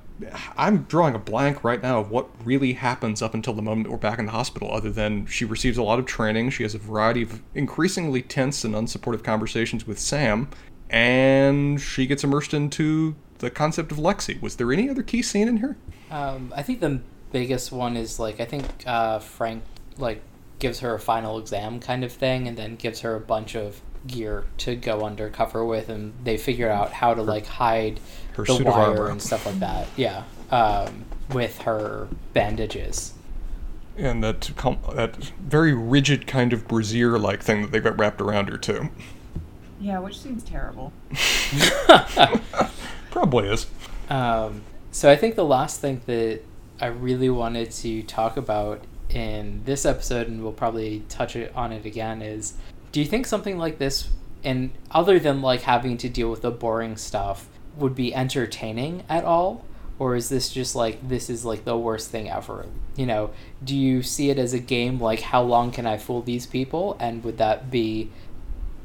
[0.57, 3.97] I'm drawing a blank right now of what really happens up until the moment we're
[3.97, 6.51] back in the hospital, other than she receives a lot of training.
[6.51, 10.49] She has a variety of increasingly tense and unsupportive conversations with Sam,
[10.89, 14.41] and she gets immersed into the concept of Lexie.
[14.41, 15.77] Was there any other key scene in here?
[16.11, 17.01] um, i think the
[17.31, 19.63] biggest one is like i think uh, frank
[19.97, 20.21] like
[20.59, 23.81] gives her a final exam kind of thing and then gives her a bunch of
[24.07, 27.99] gear to go undercover with and they figure out how to like hide
[28.35, 29.09] her the wire armor.
[29.09, 33.13] and stuff like that yeah um, with her bandages
[33.97, 38.21] and that com- that very rigid kind of brassiere like thing that they got wrapped
[38.21, 38.89] around her too.
[39.79, 40.93] Yeah, which seems terrible.
[43.11, 43.67] Probably is.
[44.09, 46.41] Um, so I think the last thing that
[46.79, 51.71] I really wanted to talk about in this episode, and we'll probably touch it on
[51.71, 52.53] it again, is
[52.93, 54.09] do you think something like this,
[54.43, 59.25] and other than like having to deal with the boring stuff, would be entertaining at
[59.25, 59.65] all?
[59.97, 62.67] Or is this just like this is like the worst thing ever?
[62.95, 63.31] You know,
[63.63, 66.95] do you see it as a game like how long can I fool these people?
[66.99, 68.11] And would that be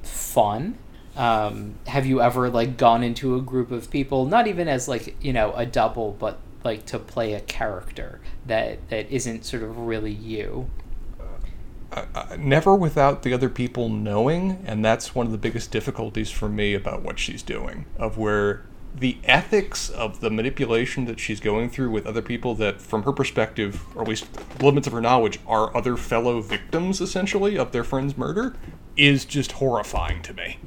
[0.03, 0.79] fun?
[1.15, 5.23] Um, have you ever like gone into a group of people, not even as like
[5.23, 9.77] you know a double, but like to play a character that that isn't sort of
[9.77, 10.71] really you?
[11.93, 16.31] Uh, uh, never without the other people knowing, and that's one of the biggest difficulties
[16.31, 17.87] for me about what she's doing.
[17.97, 22.83] Of where the ethics of the manipulation that she's going through with other people that,
[22.83, 24.27] from her perspective, or at least
[24.63, 28.55] limits of her knowledge, are other fellow victims, essentially, of their friend's murder,
[28.97, 30.59] is just horrifying to me.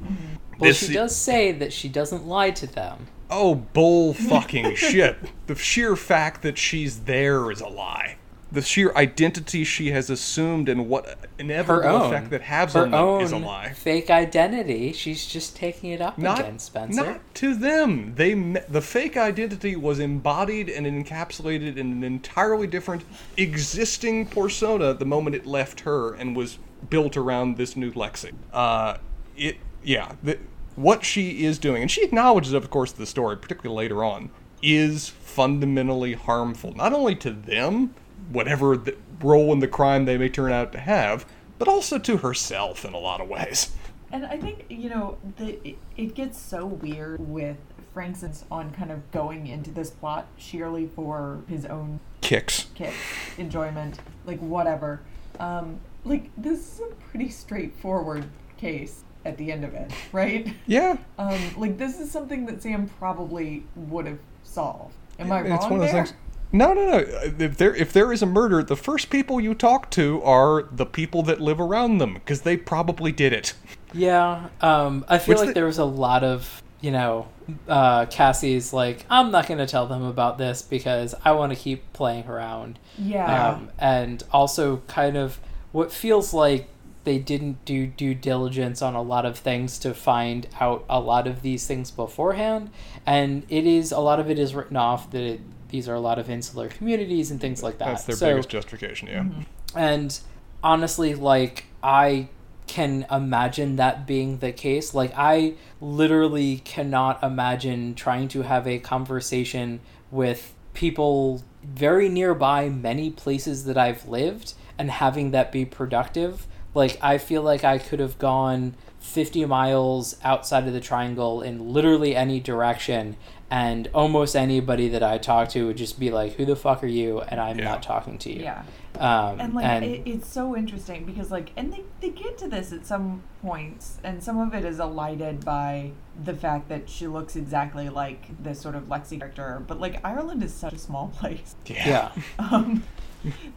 [0.58, 3.06] Well, This- she does say that she doesn't lie to them.
[3.30, 5.16] Oh, bull fucking shit.
[5.46, 8.16] The sheer fact that she's there is a lie.
[8.52, 12.82] The sheer identity she has assumed and what Her inevitable own effect that has her
[12.84, 13.70] on them is a lie.
[13.70, 14.92] fake identity.
[14.92, 17.02] She's just taking it up Not, again, Spencer.
[17.02, 18.14] not to them.
[18.14, 23.04] They the fake identity was embodied and encapsulated in an entirely different
[23.38, 26.58] existing persona the moment it left her and was
[26.90, 28.34] built around this new Lexie.
[28.52, 28.98] Uh,
[29.36, 30.38] it yeah, the,
[30.76, 34.30] what she is doing, and she acknowledges, of course, the story, particularly later on,
[34.62, 37.94] is fundamentally harmful not only to them,
[38.30, 41.26] whatever the role in the crime they may turn out to have,
[41.58, 43.72] but also to herself in a lot of ways.
[44.10, 47.56] And I think, you know, the, it, it gets so weird with
[47.94, 52.66] Frank's on kind of going into this plot sheerly for his own Kicks.
[52.74, 52.94] kick,
[53.38, 55.00] enjoyment, like whatever.
[55.40, 58.24] Um, like, this is a pretty straightforward
[58.56, 60.52] case at the end of it, right?
[60.66, 64.94] Yeah, Um, like, this is something that Sam probably would have solved.
[65.18, 66.04] Am I it's wrong one of those there?
[66.06, 66.16] things.
[66.52, 66.98] No, no, no.
[67.38, 70.84] If there if there is a murder, the first people you talk to are the
[70.86, 73.54] people that live around them because they probably did it.
[73.94, 77.28] Yeah, um, I feel Which like the- there was a lot of, you know,
[77.68, 81.58] uh, Cassie's like, I'm not going to tell them about this because I want to
[81.58, 82.78] keep playing around.
[82.98, 83.50] Yeah.
[83.50, 85.38] Um, and also, kind of,
[85.72, 86.68] what feels like
[87.04, 91.26] they didn't do due diligence on a lot of things to find out a lot
[91.26, 92.70] of these things beforehand.
[93.04, 95.40] And it is, a lot of it is written off that it,
[95.72, 97.86] these are a lot of insular communities and things like that.
[97.86, 99.08] That's their So- biggest justification.
[99.08, 99.20] Yeah.
[99.24, 99.40] Mm-hmm.
[99.78, 100.20] and
[100.62, 102.28] honestly, like, I
[102.68, 104.94] can imagine that being the case.
[104.94, 109.80] Like, I literally cannot imagine trying to have a conversation
[110.12, 116.46] with people very nearby many places that I've lived and having that be productive.
[116.74, 121.72] Like, I feel like I could have gone 50 miles outside of the triangle in
[121.72, 123.16] literally any direction.
[123.52, 126.86] And almost anybody that I talk to would just be like, "Who the fuck are
[126.86, 127.64] you?" And I'm Yeah.
[127.66, 128.42] not talking to you.
[128.42, 128.62] yeah.
[128.98, 132.48] Um, and like and- It, it's so interesting because like and they, they get to
[132.48, 135.90] this at some points and some of it is elided by
[136.24, 140.42] the fact that she looks exactly like this sort of lexie character but like ireland
[140.42, 142.12] is such a small place yeah.
[142.38, 142.82] um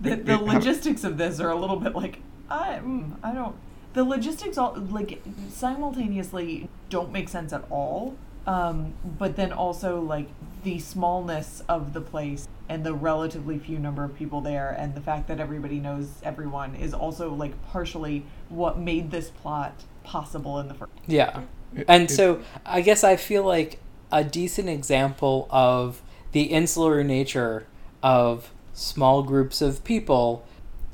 [0.01, 2.19] the, the We- we have- logistics of this are a little bit like
[2.49, 3.55] i mm, i don't
[3.93, 8.15] the logistics all like simultaneously don't make sense at all
[8.47, 10.27] um but then also like
[10.63, 15.01] the smallness of the place and the relatively few number of people there and the
[15.01, 20.67] fact that everybody knows everyone is also like partially what made this plot possible in
[20.67, 21.41] the first Yeah.
[21.87, 23.79] And so I guess I feel like
[24.11, 26.01] a decent example of
[26.31, 27.67] the insular nature
[28.01, 30.45] of small groups of people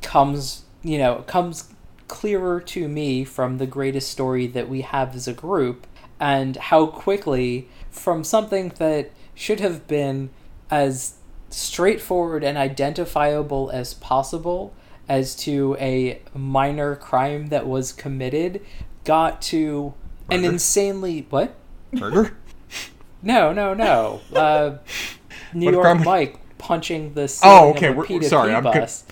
[0.01, 1.69] comes, you know, comes
[2.07, 5.87] clearer to me from the greatest story that we have as a group
[6.21, 10.29] and how quickly from something that should have been
[10.69, 11.15] as
[11.49, 14.73] straightforward and identifiable as possible
[15.09, 18.61] as to a minor crime that was committed
[19.03, 19.93] got to
[20.29, 21.55] an insanely what
[21.91, 22.37] Murder?
[23.21, 24.77] no no no uh,
[25.53, 27.87] new What york mike punching the Oh, okay.
[27.87, 28.67] of a We're, P2P sorry, I'm.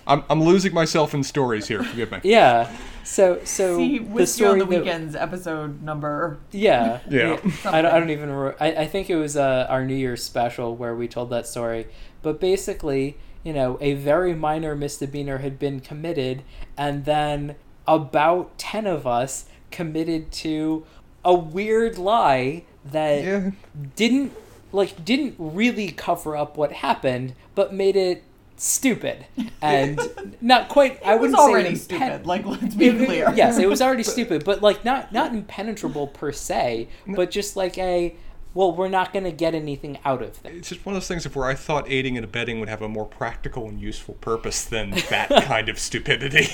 [0.08, 1.84] I'm I'm losing myself in stories here.
[1.84, 2.20] Forgive me.
[2.24, 2.72] yeah
[3.10, 7.00] so so see the whiskey on story the that- weekends episode number Yeah.
[7.10, 7.40] Yeah.
[7.66, 8.30] I, don't, I don't even.
[8.32, 11.48] Re- I, I think it was uh, our New Year's special where we told that
[11.48, 11.88] story.
[12.22, 16.44] But basically, you know, a very minor misdemeanor had been committed,
[16.78, 17.56] and then
[17.88, 20.86] about 10 of us committed to
[21.26, 23.52] a weird lie that Yeah.
[23.96, 24.34] didn't
[24.72, 28.24] like didn't really cover up what happened but made it
[28.60, 29.26] stupid
[29.62, 30.00] and
[30.42, 33.06] not quite i it was wouldn't already say impen- stupid like let's be it- it-
[33.06, 37.56] clear yes, it was already stupid, but like not not impenetrable per se, but just
[37.56, 38.16] like a
[38.54, 40.52] well, we're not going to get anything out of this.
[40.54, 42.82] It's just one of those things of where I thought aiding and abetting would have
[42.82, 46.48] a more practical and useful purpose than that kind of stupidity.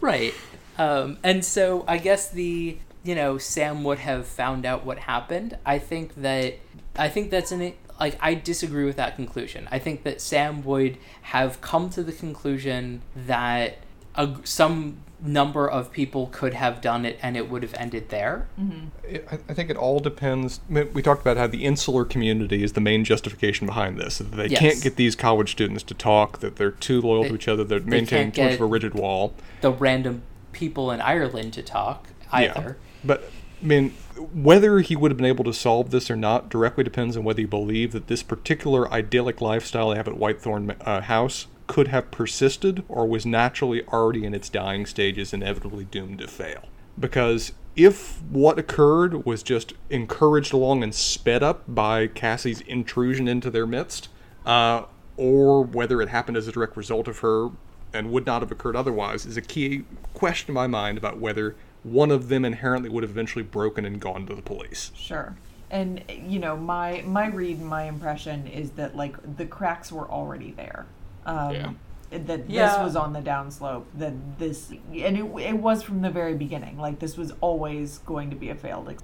[0.00, 0.32] Right.
[0.78, 5.58] Um, and so I guess the you know Sam would have found out what happened.
[5.66, 6.54] I think that
[6.96, 9.68] I think that's an like I disagree with that conclusion.
[9.70, 13.76] I think that Sam would have come to the conclusion that
[14.16, 18.48] a, some number of people could have done it and it would have ended there.
[18.58, 18.86] Mm-hmm.
[19.30, 20.60] I I think it all depends.
[20.70, 24.16] We talked about how the insular community is the main justification behind this.
[24.18, 24.58] That they Yes.
[24.58, 26.38] can't get these college students to talk.
[26.40, 27.64] That they're too loyal They- to each other.
[27.64, 29.34] They're maintaining can't too much of a rigid wall.
[29.60, 30.22] The random
[30.52, 32.78] people in Ireland to talk either.
[33.04, 33.30] But
[33.62, 33.92] I mean,
[34.32, 37.40] whether he would have been able to solve this or not directly depends on whether
[37.40, 42.10] you believe that this particular idyllic lifestyle they have at Whitethorn uh, House could have
[42.10, 46.68] persisted or was naturally already in its dying stages, inevitably doomed to fail.
[46.98, 53.50] Because if what occurred was just encouraged along and sped up by Cassie's intrusion into
[53.50, 54.08] their midst,
[54.44, 54.82] uh,
[55.16, 57.50] or whether it happened as a direct result of her
[57.92, 61.54] and would not have occurred otherwise, is a key question in my mind about whether
[61.82, 64.92] one of them inherently would have eventually broken and gone to the police.
[64.94, 65.34] Sure.
[65.70, 70.50] And you know, my my read my impression is that like the cracks were already
[70.52, 70.86] there.
[71.26, 71.72] Um, Yeah.
[72.10, 72.82] That this Yeah.
[72.82, 73.84] was on the downslope.
[73.96, 76.76] That this and it, it was from the very beginning.
[76.78, 78.88] Like this was always going to be a failed.
[78.88, 79.02] Ex-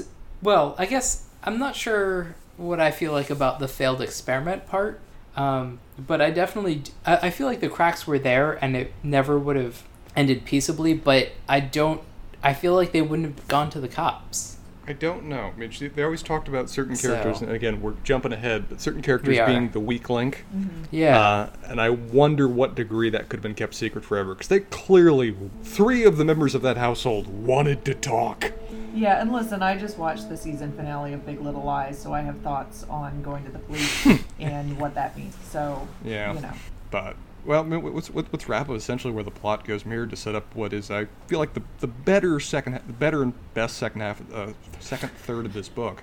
[0.00, 0.08] S
[0.42, 5.00] well, I guess I'm not sure what I feel like about the failed experiment part,
[5.36, 9.56] um, but I definitely I feel like the cracks were there and it never would
[9.56, 9.82] have
[10.16, 10.94] ended peaceably.
[10.94, 12.00] But I don't.
[12.42, 14.54] I feel like they wouldn't have gone to the cops.
[14.88, 15.50] I don't know.
[15.52, 18.66] I mean, she- they always talked about certain characters, So- and again, we're jumping ahead,
[18.68, 20.44] but certain characters being the weak link.
[20.92, 21.18] Yeah.
[21.20, 24.34] Uh, and I wonder what degree that could have been kept secret forever.
[24.34, 25.34] Because they clearly,
[25.64, 28.52] three of the members of that household wanted to talk.
[28.94, 32.20] Yeah, and listen, I just watched the season finale of Big Little Lies, so I
[32.20, 34.06] have thoughts on going to the police
[34.38, 35.34] and what that means.
[35.50, 36.32] So, Yeah.
[36.32, 36.52] you know.
[36.92, 37.16] But
[37.46, 40.16] well, I mean, what's what- what's wrap up essentially where the plot goes mirrored to
[40.16, 43.76] set up what is I feel like the the better second the better and best
[43.76, 46.02] second half uh, second third of this book.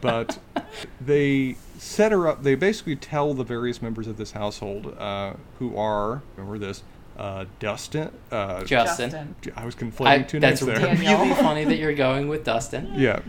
[0.00, 0.38] But
[1.00, 2.42] they set her up.
[2.42, 6.82] They basically tell the various members of this household uh, who are remember this
[7.16, 8.10] uh, Dustin.
[8.30, 9.10] Uh, Justin.
[9.10, 9.52] Justin.
[9.56, 10.78] I was I, conflating two names there.
[10.78, 11.20] Daniel.
[11.20, 12.92] really funny that you're going with Dustin.
[12.96, 13.20] yeah,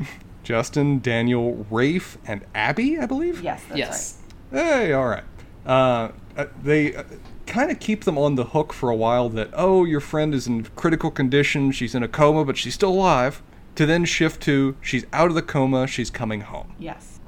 [0.44, 3.42] Justin, Daniel, Rafe, and Abby, I believe.
[3.42, 4.18] Yes, that's yes.
[4.52, 5.24] Hey, all right.
[5.66, 7.04] Uh, uh, they uh,
[7.46, 10.48] kind of keep them on the hook for a while that, oh, your friend is
[10.48, 13.42] in critical condition, she's in a coma, but she's still alive,
[13.76, 16.76] to then shift to, she's out of the coma, she's coming home.
[16.80, 17.20] Yes.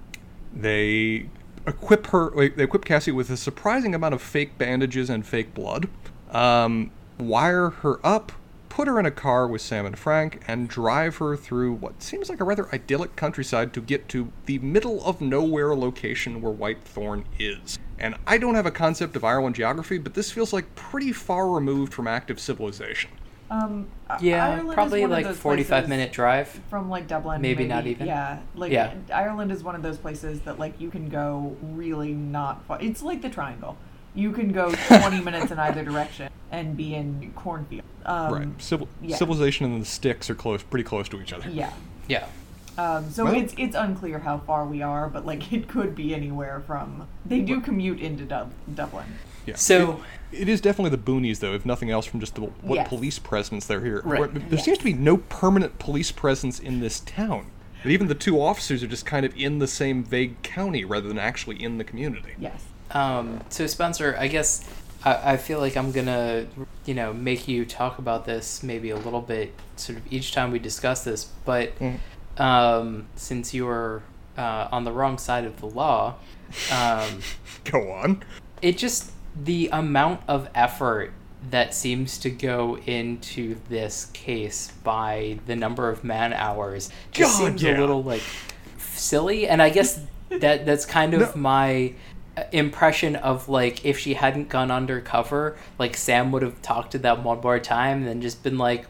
[0.53, 1.29] They
[1.67, 5.89] equip her, they equip Cassie with a surprising amount of fake bandages and fake blood,
[6.31, 8.31] um, wire her up,
[8.69, 12.29] put her in a car with Sam and Frank, and drive her through what seems
[12.29, 17.23] like a rather idyllic countryside to get to the middle of nowhere location where Whitethorn
[17.39, 17.79] is.
[17.99, 21.49] And I don't have a concept of Ireland geography, but this feels like pretty far
[21.49, 23.09] removed from active civilization.
[23.49, 23.87] Um,
[24.19, 26.59] Yeah, Ireland probably like 45 minute drive.
[26.69, 27.41] from like Dublin.
[27.41, 28.07] Maybe not even.
[28.07, 28.93] Yeah, like Yeah.
[29.13, 32.81] Ireland is one of those places that like you can go really not far.
[32.81, 33.77] It's like the triangle.
[34.13, 37.83] You can go 20 minutes in either direction and be in cornfield.
[38.05, 38.61] Um, right.
[38.61, 39.15] Civil- yeah.
[39.17, 41.49] Civilization and the sticks are close, pretty close to each other.
[41.49, 41.71] Yeah.
[42.07, 42.25] Yeah.
[42.77, 46.13] Um, so Well- it's it's unclear how far we are, but like it could be
[46.13, 47.07] anywhere from.
[47.25, 49.05] They do commute into Dub- Dublin.
[49.45, 49.55] Yeah.
[49.55, 52.75] So- it, it is definitely the boonies, though, if nothing else, from just the what
[52.75, 52.89] Yes.
[52.89, 54.01] police presence there here.
[54.03, 54.33] Right.
[54.33, 54.65] There Yes.
[54.65, 57.45] seems to be no permanent police presence in this town.
[57.83, 61.07] And even the two officers are just kind of in the same vague county rather
[61.07, 62.31] than actually in the community.
[62.39, 62.63] Yes.
[62.91, 64.67] Um, so Spencer, I guess
[65.05, 66.47] I, I feel like I'm gonna,
[66.85, 70.51] you know, make you talk about this maybe a little bit, sort of each time
[70.51, 71.25] we discuss this.
[71.45, 71.99] But Mm.
[72.37, 74.03] Um, since you were
[74.37, 76.15] uh, on the wrong side of the law,
[76.71, 77.19] um,
[77.63, 78.23] Go on.
[78.61, 81.11] it just the amount of effort
[81.49, 87.47] that seems to go into this case by the number of man hours just God,
[87.49, 87.77] seems yeah.
[87.77, 88.21] a little like
[88.79, 89.99] silly and i guess
[90.29, 91.41] that that's kind of No.
[91.41, 91.93] my
[92.37, 96.97] uh, impression of like if she hadn't gone undercover like sam would have talked to
[96.97, 98.85] them one more time and then just been like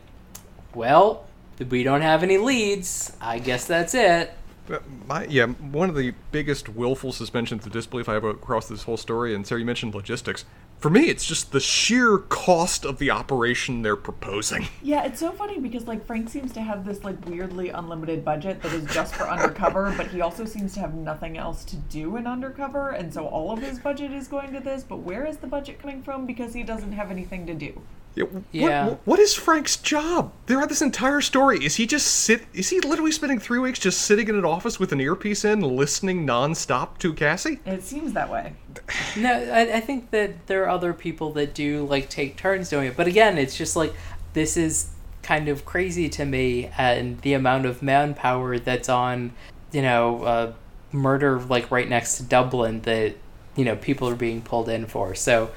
[0.74, 1.26] well
[1.70, 4.34] we don't have any leads i guess that's it
[4.68, 8.84] But My yeah, one of the biggest willful suspensions of disbelief I have across this
[8.84, 10.44] whole story, and Sarah, you mentioned logistics.
[10.80, 14.68] For me, it's just the sheer cost of the operation they're proposing.
[14.82, 18.62] Yeah, it's so funny because like Frank seems to have this like weirdly unlimited budget
[18.64, 22.18] that is just for undercover, but he also seems to have nothing else to do
[22.18, 24.84] in undercover, and so all of his budget is going to this.
[24.84, 26.26] But where is the budget coming from?
[26.26, 27.82] Because he doesn't have anything to do.
[28.16, 28.88] Yeah, what- Yeah.
[28.88, 30.32] What, what is Frank's job?
[30.48, 32.44] Throughout this entire story, is he just sit?
[32.54, 35.60] Is he literally spending three weeks just sitting in an office with an earpiece in,
[35.62, 37.60] listening nonstop to Cassie?
[37.66, 38.54] It seems that way.
[39.18, 42.88] No, I, I think that there are other people that do like take turns doing
[42.88, 42.98] it.
[42.98, 43.94] But again, it's just like
[44.34, 44.90] this is
[45.24, 49.32] kind of crazy to me, and the amount of manpower that's on,
[49.72, 50.54] you know, uh,
[50.92, 53.16] murder like right next to Dublin that
[53.56, 55.16] you know people are being pulled in for.
[55.16, 55.50] So,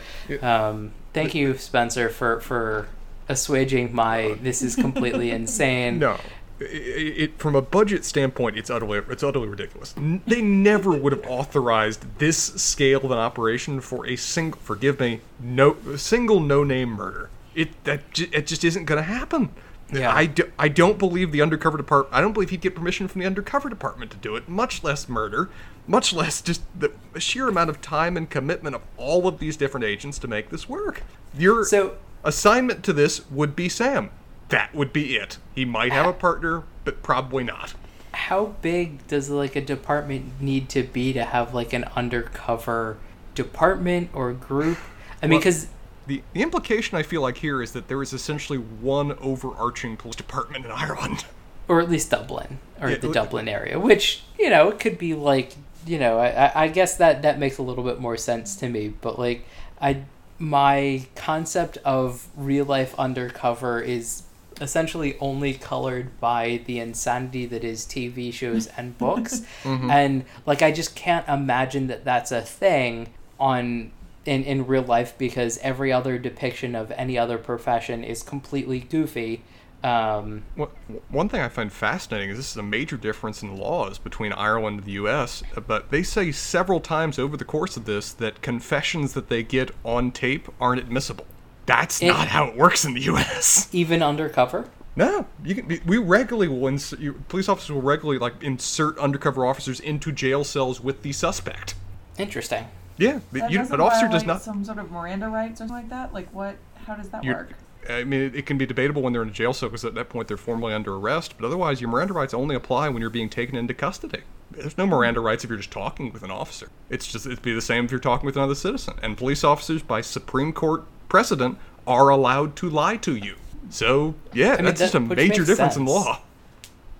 [0.43, 2.89] um, thank you, Spencer, for for
[3.28, 5.98] assuaging my uh, this is completely insane.
[5.98, 6.12] No.
[6.60, 9.94] I- I- It, from a budget standpoint, it's utterly it's utterly ridiculous.
[10.26, 15.20] They never would have authorized this scale of an operation for a single, forgive me,
[15.39, 17.30] no single no name murder.
[17.55, 19.51] It that it just isn't going to happen.
[19.93, 20.14] Yeah.
[20.14, 22.14] I, do, I don't believe the undercover department.
[22.14, 24.47] I don't believe he'd get permission from the undercover department to do it.
[24.47, 25.48] Much less murder.
[25.89, 29.85] Much less just the sheer amount of time and commitment of all of these different
[29.85, 31.02] agents to make this work.
[31.36, 34.10] Your So- assignment to this would be Sam.
[34.51, 35.39] That would be it.
[35.55, 36.12] He might have a ah.
[36.12, 37.74] partner, but probably not.
[38.12, 42.97] how big does like a department need to be to have like an undercover
[43.35, 44.77] department or group?
[45.23, 45.69] I mean, Well- because
[46.06, 50.16] The, the implication I feel like here is that there is essentially one overarching police
[50.16, 51.24] department in Ireland.
[51.69, 55.15] or at least Dublin or Yeah, the Dublin area, which you know it could be
[55.15, 55.55] like
[55.89, 58.89] you know I, I- guess that that makes a little bit more sense to me.
[58.89, 59.44] But like
[59.81, 60.02] I
[60.39, 64.23] my concept of real life undercover is
[64.60, 69.90] essentially only colored by the insanity that is TV shows and books, mm-hmm.
[69.90, 73.93] and like I just can't imagine that that's a thing on.
[74.27, 79.43] In, in real life because every other depiction of any other profession is completely goofy
[79.85, 80.71] um, What,
[81.09, 84.79] one thing I find fascinating is this is a major difference in laws between Ireland
[84.79, 89.13] and the U.S., but they say several times over the course of this that confessions
[89.15, 91.27] that they get on tape aren't admissible.
[91.67, 93.69] That's It- not how it works in the U.S.
[93.73, 95.81] even undercover No, you can.
[95.87, 96.67] We regularly will.
[96.67, 101.13] Ins- you, police officers will regularly like insert undercover officers into jail cells with the
[101.13, 101.75] suspect.
[102.17, 102.67] Interesting.
[102.97, 104.43] Yeah, That you, doesn't an officer does not.
[104.43, 106.13] some sort of Miranda rights or something like that.
[106.13, 106.57] Like what?
[106.85, 107.53] How does that work?
[107.89, 109.94] I mean, it, it can be debatable when they're in a jail cell because at
[109.94, 111.35] that point they're formally under arrest.
[111.39, 114.23] But otherwise, your Miranda rights only apply when you're being taken into custody.
[114.51, 116.69] There's no Miranda rights if you're just talking with an officer.
[116.90, 118.94] It's just it'd be the same if you're talking with another citizen.
[119.02, 123.36] And police officers, by Supreme Court precedent, are allowed to lie to you.
[123.70, 126.20] So yeah, mean, that's just a major difference in law.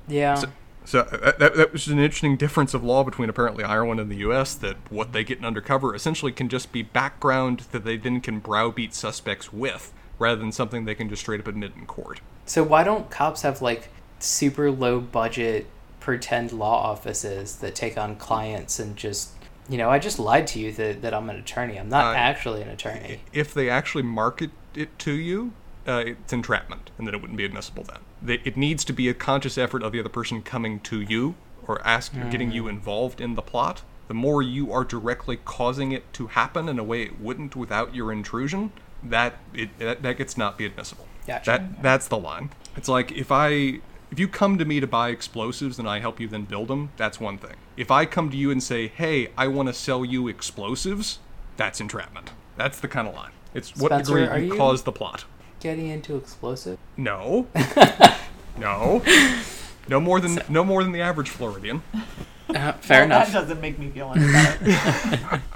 [0.07, 0.43] Yeah.
[0.85, 4.17] So uh, that, that was an interesting difference of law between apparently Ireland and the
[4.17, 4.55] U.S.
[4.55, 8.39] That what they get in undercover essentially can just be background that they then can
[8.39, 12.21] browbeat suspects with, rather than something they can just straight up admit in court.
[12.47, 15.67] So why don't cops have like super low budget
[16.01, 19.31] pretend law offices that take on clients and just
[19.69, 21.79] you know I just lied to you that, that I'm an attorney.
[21.79, 23.21] I'm not Uh, actually an attorney.
[23.33, 25.53] If they actually market it to you,
[25.87, 28.41] uh, it's entrapment, and then it wouldn't be admissible then.
[28.45, 31.35] It needs to be a conscious effort of the other person coming to you
[31.67, 33.83] or asking, getting you involved in the plot.
[34.09, 37.95] The more you are directly causing it to happen in a way it wouldn't without
[37.95, 38.73] your intrusion,
[39.03, 41.07] that it that, that gets not be admissible.
[41.27, 41.51] Gotcha.
[41.51, 42.51] That that's the line.
[42.77, 43.81] It's like if I
[44.11, 46.91] if you come to me to buy explosives and I help you then build them,
[46.97, 47.55] that's one thing.
[47.77, 51.19] If I come to you and say, "Hey, I want to sell you explosives,"
[51.57, 52.31] that's entrapment.
[52.57, 53.33] That's the kind of line.
[53.55, 55.25] It's what Spencer, degree you you- cause the plot.
[55.61, 56.79] Getting into explosive.
[56.97, 57.49] No.
[58.59, 59.03] no.
[59.89, 61.83] No more than no more than the average Floridian.
[62.49, 63.33] Uh, fair Well, enough.
[63.33, 65.43] That doesn't make me feel any better.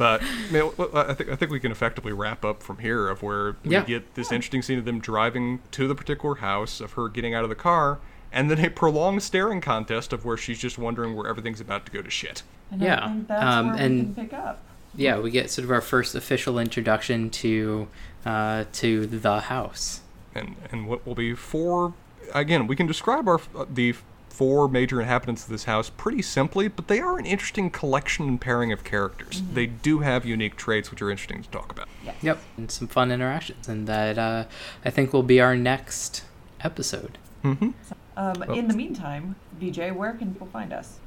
[0.00, 0.62] But I, mean,
[0.94, 3.82] I think I think we can effectively wrap up from here of where we Yeah.
[3.84, 7.44] get this interesting scene of them driving to the particular house, of her getting out
[7.44, 7.98] of the car,
[8.32, 11.92] and then a prolonged staring contest of where she's just wondering where everything's about to
[11.92, 12.42] go to shit.
[12.70, 14.62] And Yeah, I think that's um, where we and- can pick up.
[14.94, 17.88] Yeah, we get sort of our first official introduction to
[18.24, 20.00] uh, to the house.
[20.34, 21.92] And and what will be four
[22.34, 22.66] again?
[22.66, 23.94] We can describe our uh, the
[24.40, 28.40] four major inhabitants of this house pretty simply, but they are an interesting collection and
[28.40, 29.42] pairing of characters.
[29.52, 31.88] They do have unique traits which are interesting to talk about.
[32.22, 34.46] Yep, and some fun interactions, and that uh,
[34.82, 36.24] I think will be our next
[36.60, 37.18] episode.
[37.44, 37.72] Mm-hmm.
[38.16, 38.54] Um, Oh.
[38.54, 40.98] In the meantime, BJ, where can people find us?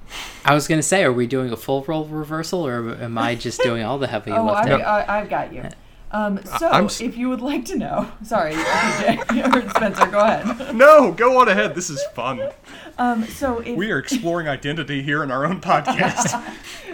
[0.46, 3.62] I was gonna say, are we doing a full role reversal, or am I just
[3.64, 4.86] doing all the heavy oh, I, lifting?
[4.86, 5.64] I, I've got you.
[6.14, 10.76] Um, so, I'm s- if you would like to know, sorry, Spencer, go ahead.
[10.84, 11.74] No, go on ahead.
[11.76, 12.50] This is fun.
[12.98, 16.40] Um, so, if We are exploring identity here in our own podcast.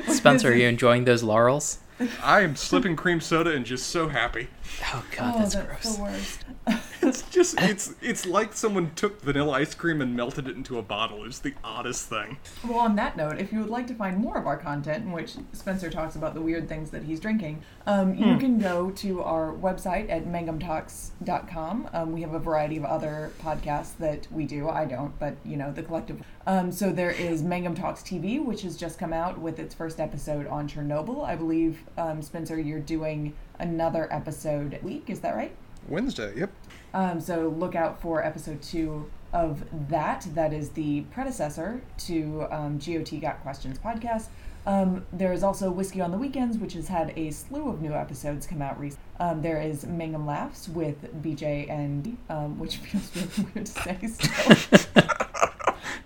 [0.08, 1.80] Spencer, are you enjoying those laurels?
[2.24, 4.48] I am slipping cream soda and just so happy.
[4.94, 5.96] Oh God, oh, that's, that's gross.
[5.98, 6.46] the worst.
[7.20, 10.82] It's just it's it's like someone took vanilla ice cream and melted it into a
[10.82, 11.26] bottle.
[11.26, 12.38] It's the oddest thing.
[12.66, 15.12] Well, on that note, if you would like to find more of our content, in
[15.12, 19.22] which Spencer talks about the weird things that he's drinking, um, you can go to
[19.22, 21.90] our website at mangumtalks.com.
[21.92, 24.70] Um, we have a variety of other podcasts that we do.
[24.70, 26.24] I don't, but you know, the collective.
[26.48, 30.00] Um, so there is Mangum Talks TV, which has just come out with its first
[30.00, 31.26] episode on Chernobyl.
[31.26, 35.10] I believe, um, Spencer, you're doing another episode a week.
[35.10, 35.54] Is that right?
[35.90, 36.34] Wednesday.
[36.36, 36.52] Yep.
[36.94, 40.28] Um, so look out for episode two of that.
[40.34, 44.28] That is the predecessor to um, GOT Got Questions podcast.
[44.66, 47.94] Um, there is also Whiskey on the Weekends, which has had a slew of new
[47.94, 49.04] episodes come out recently.
[49.20, 53.98] Um, there is Mangum Laughs with BJ and um, which feels really weird to say
[54.08, 55.04] still.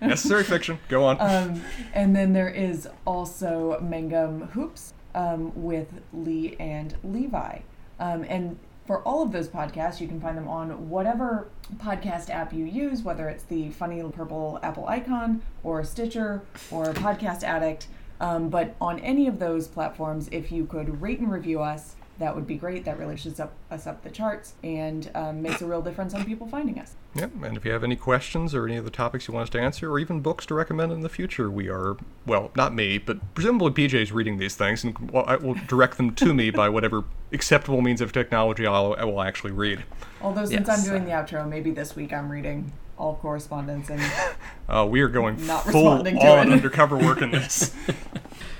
[0.00, 0.78] Necessary fiction.
[0.88, 1.16] Go on.
[1.20, 1.62] Um,
[1.92, 7.60] and then there is also Mangum Hoops um, with Lee and Levi.
[8.00, 12.52] Um, and for all of those podcasts, you can find them on whatever podcast app
[12.52, 17.86] you use, whether it's the funny purple Apple icon or Stitcher or Podcast Addict.
[18.20, 22.34] Um, but on any of those platforms, if you could rate and review us, that
[22.34, 22.84] would be great.
[22.84, 26.24] That really shoots up us up the charts and um, makes a real difference on
[26.24, 26.94] people finding us.
[27.14, 27.30] Yep.
[27.44, 29.60] And if you have any questions or any of the topics you want us to
[29.60, 31.96] answer, or even books to recommend in the future, we are
[32.26, 36.34] well, not me, but presumably BJ's reading these things, and I will direct them to
[36.34, 39.84] me by whatever acceptable means of technology I'll, I will actually read.
[40.20, 40.78] Although since Yes.
[40.78, 44.00] I'm doing the outro, maybe this week I'm reading all correspondence and
[44.68, 46.52] Uh, we are going Not full responding to on it.
[46.52, 47.74] undercover work in this.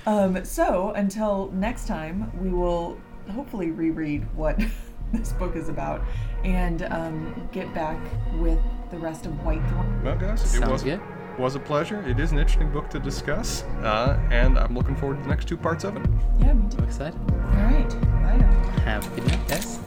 [0.07, 2.95] Um, so until next time, we will
[3.31, 4.61] hopefully reread what
[5.11, 6.03] this book is about
[6.45, 7.97] and um, get back
[8.35, 8.59] with
[8.91, 10.03] the rest of Whitethorn.
[10.03, 11.01] well, guys, it Sounds was good.
[11.39, 12.01] was a pleasure.
[12.07, 15.47] It is an interesting book to discuss, uh, and I'm looking forward to the next
[15.47, 16.05] two parts of it.
[16.39, 16.77] Yeah, me too.
[16.77, 17.19] I'm excited.
[17.31, 17.89] All right.
[17.89, 18.37] Bye.
[18.37, 18.51] now.
[18.85, 19.79] Have a good night, guys.